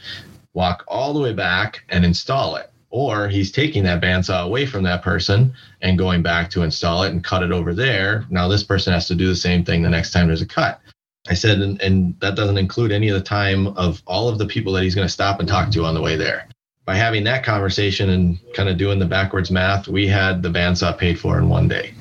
walk 0.53 0.83
all 0.87 1.13
the 1.13 1.19
way 1.19 1.33
back 1.33 1.83
and 1.89 2.05
install 2.05 2.55
it. 2.55 2.69
Or 2.89 3.27
he's 3.27 3.51
taking 3.51 3.83
that 3.85 4.01
bandsaw 4.01 4.45
away 4.45 4.67
from 4.67 4.83
that 4.83 5.01
person 5.01 5.53
and 5.81 5.97
going 5.97 6.21
back 6.21 6.51
to 6.51 6.61
install 6.61 7.03
it 7.03 7.11
and 7.11 7.23
cut 7.23 7.41
it 7.41 7.51
over 7.51 7.73
there. 7.73 8.25
Now 8.29 8.47
this 8.47 8.63
person 8.63 8.93
has 8.93 9.07
to 9.07 9.15
do 9.15 9.27
the 9.27 9.35
same 9.35 9.65
thing 9.65 9.81
the 9.81 9.89
next 9.89 10.11
time 10.11 10.27
there's 10.27 10.43
a 10.43 10.47
cut. 10.47 10.79
I 11.27 11.33
said, 11.33 11.59
and, 11.59 11.81
and 11.81 12.19
that 12.19 12.35
doesn't 12.35 12.57
include 12.57 12.91
any 12.91 13.07
of 13.07 13.15
the 13.15 13.23
time 13.23 13.67
of 13.67 14.03
all 14.05 14.29
of 14.29 14.37
the 14.37 14.45
people 14.45 14.73
that 14.73 14.83
he's 14.83 14.93
going 14.93 15.07
to 15.07 15.13
stop 15.13 15.39
and 15.39 15.47
talk 15.47 15.71
to 15.71 15.85
on 15.85 15.95
the 15.95 16.01
way 16.01 16.17
there. 16.17 16.47
By 16.85 16.95
having 16.95 17.23
that 17.23 17.45
conversation 17.45 18.09
and 18.09 18.37
kind 18.53 18.67
of 18.67 18.77
doing 18.77 18.99
the 18.99 19.05
backwards 19.05 19.49
math, 19.49 19.87
we 19.87 20.05
had 20.05 20.43
the 20.43 20.49
bandsaw 20.49 20.97
paid 20.97 21.17
for 21.17 21.39
in 21.39 21.47
one 21.47 21.69
day. 21.69 21.93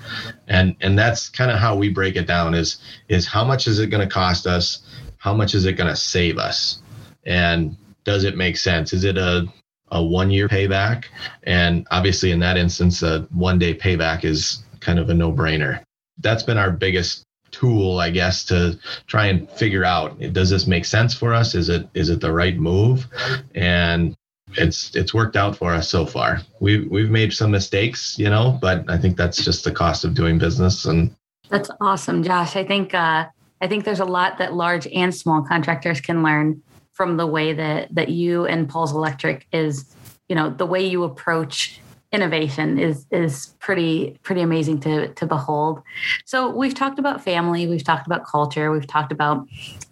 And 0.48 0.74
and 0.80 0.98
that's 0.98 1.28
kind 1.28 1.52
of 1.52 1.58
how 1.58 1.76
we 1.76 1.88
break 1.88 2.16
it 2.16 2.26
down 2.26 2.52
is 2.52 2.78
is 3.08 3.24
how 3.24 3.44
much 3.44 3.68
is 3.68 3.78
it 3.78 3.90
going 3.90 4.06
to 4.06 4.12
cost 4.12 4.44
us? 4.44 4.82
How 5.18 5.32
much 5.32 5.54
is 5.54 5.66
it 5.66 5.74
going 5.74 5.88
to 5.88 5.94
save 5.94 6.36
us? 6.36 6.82
And 7.24 7.76
does 8.04 8.24
it 8.24 8.36
make 8.36 8.56
sense? 8.56 8.92
Is 8.92 9.04
it 9.04 9.16
a 9.16 9.46
a 9.90 10.02
one 10.02 10.30
year 10.30 10.48
payback? 10.48 11.04
And 11.44 11.86
obviously 11.90 12.30
in 12.30 12.40
that 12.40 12.56
instance, 12.56 13.02
a 13.02 13.20
one 13.30 13.58
day 13.58 13.74
payback 13.74 14.24
is 14.24 14.64
kind 14.80 14.98
of 14.98 15.10
a 15.10 15.14
no 15.14 15.30
brainer. 15.32 15.82
That's 16.18 16.42
been 16.42 16.58
our 16.58 16.70
biggest 16.70 17.24
tool 17.52 18.00
i 18.00 18.10
guess 18.10 18.44
to 18.44 18.76
try 19.06 19.26
and 19.26 19.48
figure 19.50 19.84
out 19.84 20.18
does 20.32 20.48
this 20.48 20.66
make 20.66 20.86
sense 20.86 21.14
for 21.14 21.34
us 21.34 21.54
is 21.54 21.68
it 21.68 21.86
is 21.94 22.08
it 22.08 22.18
the 22.20 22.32
right 22.32 22.56
move 22.56 23.06
and 23.54 24.16
it's 24.54 24.96
it's 24.96 25.14
worked 25.14 25.36
out 25.36 25.54
for 25.54 25.72
us 25.72 25.88
so 25.88 26.04
far 26.04 26.40
we've 26.60 26.90
we've 26.90 27.10
made 27.10 27.32
some 27.32 27.50
mistakes 27.50 28.18
you 28.18 28.28
know 28.28 28.58
but 28.60 28.88
i 28.88 28.96
think 28.96 29.18
that's 29.18 29.44
just 29.44 29.64
the 29.64 29.70
cost 29.70 30.02
of 30.02 30.14
doing 30.14 30.38
business 30.38 30.86
and 30.86 31.14
that's 31.50 31.70
awesome 31.80 32.22
josh 32.22 32.56
i 32.56 32.64
think 32.64 32.94
uh 32.94 33.26
i 33.60 33.68
think 33.68 33.84
there's 33.84 34.00
a 34.00 34.04
lot 34.04 34.38
that 34.38 34.54
large 34.54 34.86
and 34.88 35.14
small 35.14 35.42
contractors 35.42 36.00
can 36.00 36.22
learn 36.22 36.60
from 36.92 37.16
the 37.16 37.26
way 37.26 37.52
that 37.52 37.94
that 37.94 38.08
you 38.08 38.46
and 38.46 38.68
paul's 38.68 38.92
electric 38.92 39.46
is 39.52 39.94
you 40.28 40.36
know 40.36 40.50
the 40.50 40.66
way 40.66 40.86
you 40.86 41.04
approach 41.04 41.80
innovation 42.12 42.78
is 42.78 43.06
is 43.10 43.54
pretty 43.58 44.18
pretty 44.22 44.42
amazing 44.42 44.78
to 44.80 45.08
to 45.14 45.26
behold. 45.26 45.82
So 46.24 46.50
we've 46.50 46.74
talked 46.74 46.98
about 46.98 47.24
family, 47.24 47.66
we've 47.66 47.84
talked 47.84 48.06
about 48.06 48.26
culture, 48.26 48.70
we've 48.70 48.86
talked 48.86 49.12
about 49.12 49.48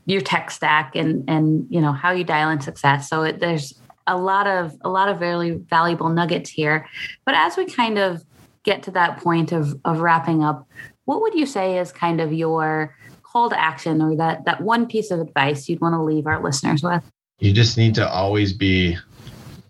your 0.06 0.20
tech 0.20 0.50
stack 0.50 0.94
and 0.94 1.28
and 1.28 1.66
you 1.70 1.80
know 1.80 1.92
how 1.92 2.10
you 2.10 2.24
dial 2.24 2.50
in 2.50 2.60
success. 2.60 3.08
So 3.08 3.22
it, 3.22 3.40
there's 3.40 3.80
a 4.06 4.16
lot 4.16 4.46
of 4.46 4.76
a 4.82 4.88
lot 4.88 5.08
of 5.08 5.18
very 5.18 5.52
valuable 5.52 6.10
nuggets 6.10 6.50
here. 6.50 6.86
But 7.24 7.34
as 7.34 7.56
we 7.56 7.64
kind 7.64 7.98
of 7.98 8.22
get 8.62 8.82
to 8.84 8.90
that 8.92 9.18
point 9.18 9.52
of 9.52 9.74
of 9.84 10.00
wrapping 10.00 10.44
up, 10.44 10.68
what 11.06 11.22
would 11.22 11.34
you 11.34 11.46
say 11.46 11.78
is 11.78 11.90
kind 11.90 12.20
of 12.20 12.32
your 12.32 12.94
call 13.30 13.50
to 13.50 13.60
action 13.60 14.02
or 14.02 14.16
that 14.16 14.44
that 14.44 14.60
one 14.60 14.86
piece 14.86 15.10
of 15.10 15.20
advice 15.20 15.68
you'd 15.68 15.80
want 15.80 15.94
to 15.94 16.02
leave 16.02 16.26
our 16.26 16.42
listeners 16.42 16.82
with? 16.82 17.02
You 17.38 17.52
just 17.52 17.76
need 17.76 17.94
to 17.94 18.08
always 18.08 18.52
be 18.52 18.96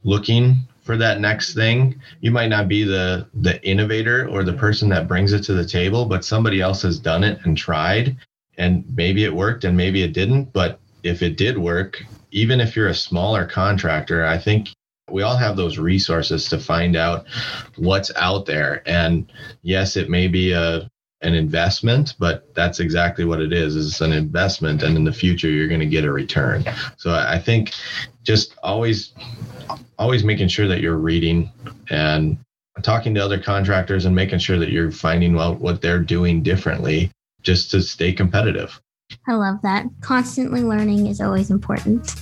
looking 0.02 0.56
for 0.82 0.96
that 0.96 1.20
next 1.20 1.54
thing 1.54 2.00
you 2.20 2.30
might 2.30 2.48
not 2.48 2.66
be 2.66 2.84
the 2.84 3.26
the 3.34 3.62
innovator 3.64 4.28
or 4.28 4.42
the 4.42 4.52
person 4.52 4.88
that 4.88 5.06
brings 5.06 5.32
it 5.32 5.42
to 5.42 5.52
the 5.52 5.64
table 5.64 6.04
but 6.04 6.24
somebody 6.24 6.60
else 6.60 6.82
has 6.82 6.98
done 6.98 7.22
it 7.22 7.38
and 7.44 7.56
tried 7.56 8.16
and 8.56 8.84
maybe 8.96 9.24
it 9.24 9.32
worked 9.32 9.64
and 9.64 9.76
maybe 9.76 10.02
it 10.02 10.12
didn't 10.12 10.52
but 10.52 10.80
if 11.02 11.22
it 11.22 11.36
did 11.36 11.56
work 11.56 12.02
even 12.30 12.60
if 12.60 12.74
you're 12.74 12.88
a 12.88 12.94
smaller 12.94 13.44
contractor 13.46 14.24
i 14.26 14.38
think 14.38 14.70
we 15.10 15.22
all 15.22 15.36
have 15.36 15.56
those 15.56 15.78
resources 15.78 16.48
to 16.48 16.58
find 16.58 16.96
out 16.96 17.26
what's 17.76 18.10
out 18.16 18.46
there 18.46 18.82
and 18.86 19.30
yes 19.62 19.96
it 19.96 20.08
may 20.08 20.26
be 20.26 20.52
a 20.52 20.90
an 21.22 21.34
investment 21.34 22.14
but 22.18 22.52
that's 22.54 22.80
exactly 22.80 23.24
what 23.24 23.40
it 23.40 23.52
is 23.52 23.76
it's 23.76 24.00
an 24.00 24.12
investment 24.12 24.82
and 24.82 24.96
in 24.96 25.04
the 25.04 25.12
future 25.12 25.48
you're 25.48 25.68
going 25.68 25.80
to 25.80 25.86
get 25.86 26.04
a 26.04 26.12
return 26.12 26.64
so 26.96 27.10
i 27.10 27.38
think 27.38 27.72
just 28.22 28.54
always 28.62 29.12
always 29.98 30.24
making 30.24 30.48
sure 30.48 30.66
that 30.66 30.80
you're 30.80 30.96
reading 30.96 31.50
and 31.90 32.38
talking 32.82 33.14
to 33.14 33.20
other 33.20 33.38
contractors 33.38 34.04
and 34.04 34.14
making 34.14 34.38
sure 34.38 34.58
that 34.58 34.70
you're 34.70 34.90
finding 34.90 35.38
out 35.38 35.60
what 35.60 35.82
they're 35.82 36.00
doing 36.00 36.42
differently 36.42 37.10
just 37.42 37.70
to 37.70 37.82
stay 37.82 38.12
competitive. 38.12 38.80
I 39.28 39.34
love 39.34 39.60
that. 39.62 39.86
Constantly 40.00 40.62
learning 40.62 41.06
is 41.06 41.20
always 41.20 41.50
important. 41.50 42.14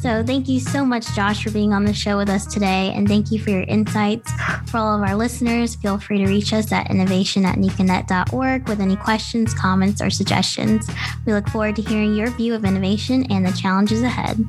So, 0.00 0.22
thank 0.24 0.48
you 0.48 0.60
so 0.60 0.84
much, 0.84 1.14
Josh, 1.14 1.44
for 1.44 1.50
being 1.50 1.74
on 1.74 1.84
the 1.84 1.92
show 1.92 2.16
with 2.16 2.30
us 2.30 2.46
today. 2.46 2.90
And 2.94 3.06
thank 3.06 3.30
you 3.30 3.38
for 3.38 3.50
your 3.50 3.64
insights. 3.64 4.32
For 4.70 4.78
all 4.78 4.96
of 4.96 5.06
our 5.06 5.14
listeners, 5.14 5.74
feel 5.74 5.98
free 5.98 6.24
to 6.24 6.26
reach 6.26 6.54
us 6.54 6.72
at 6.72 6.90
innovation 6.90 7.44
at 7.44 7.56
necanet.org 7.56 8.66
with 8.66 8.80
any 8.80 8.96
questions, 8.96 9.52
comments, 9.52 10.00
or 10.00 10.08
suggestions. 10.08 10.88
We 11.26 11.34
look 11.34 11.48
forward 11.48 11.76
to 11.76 11.82
hearing 11.82 12.14
your 12.14 12.30
view 12.30 12.54
of 12.54 12.64
innovation 12.64 13.30
and 13.30 13.44
the 13.44 13.52
challenges 13.52 14.02
ahead. 14.02 14.42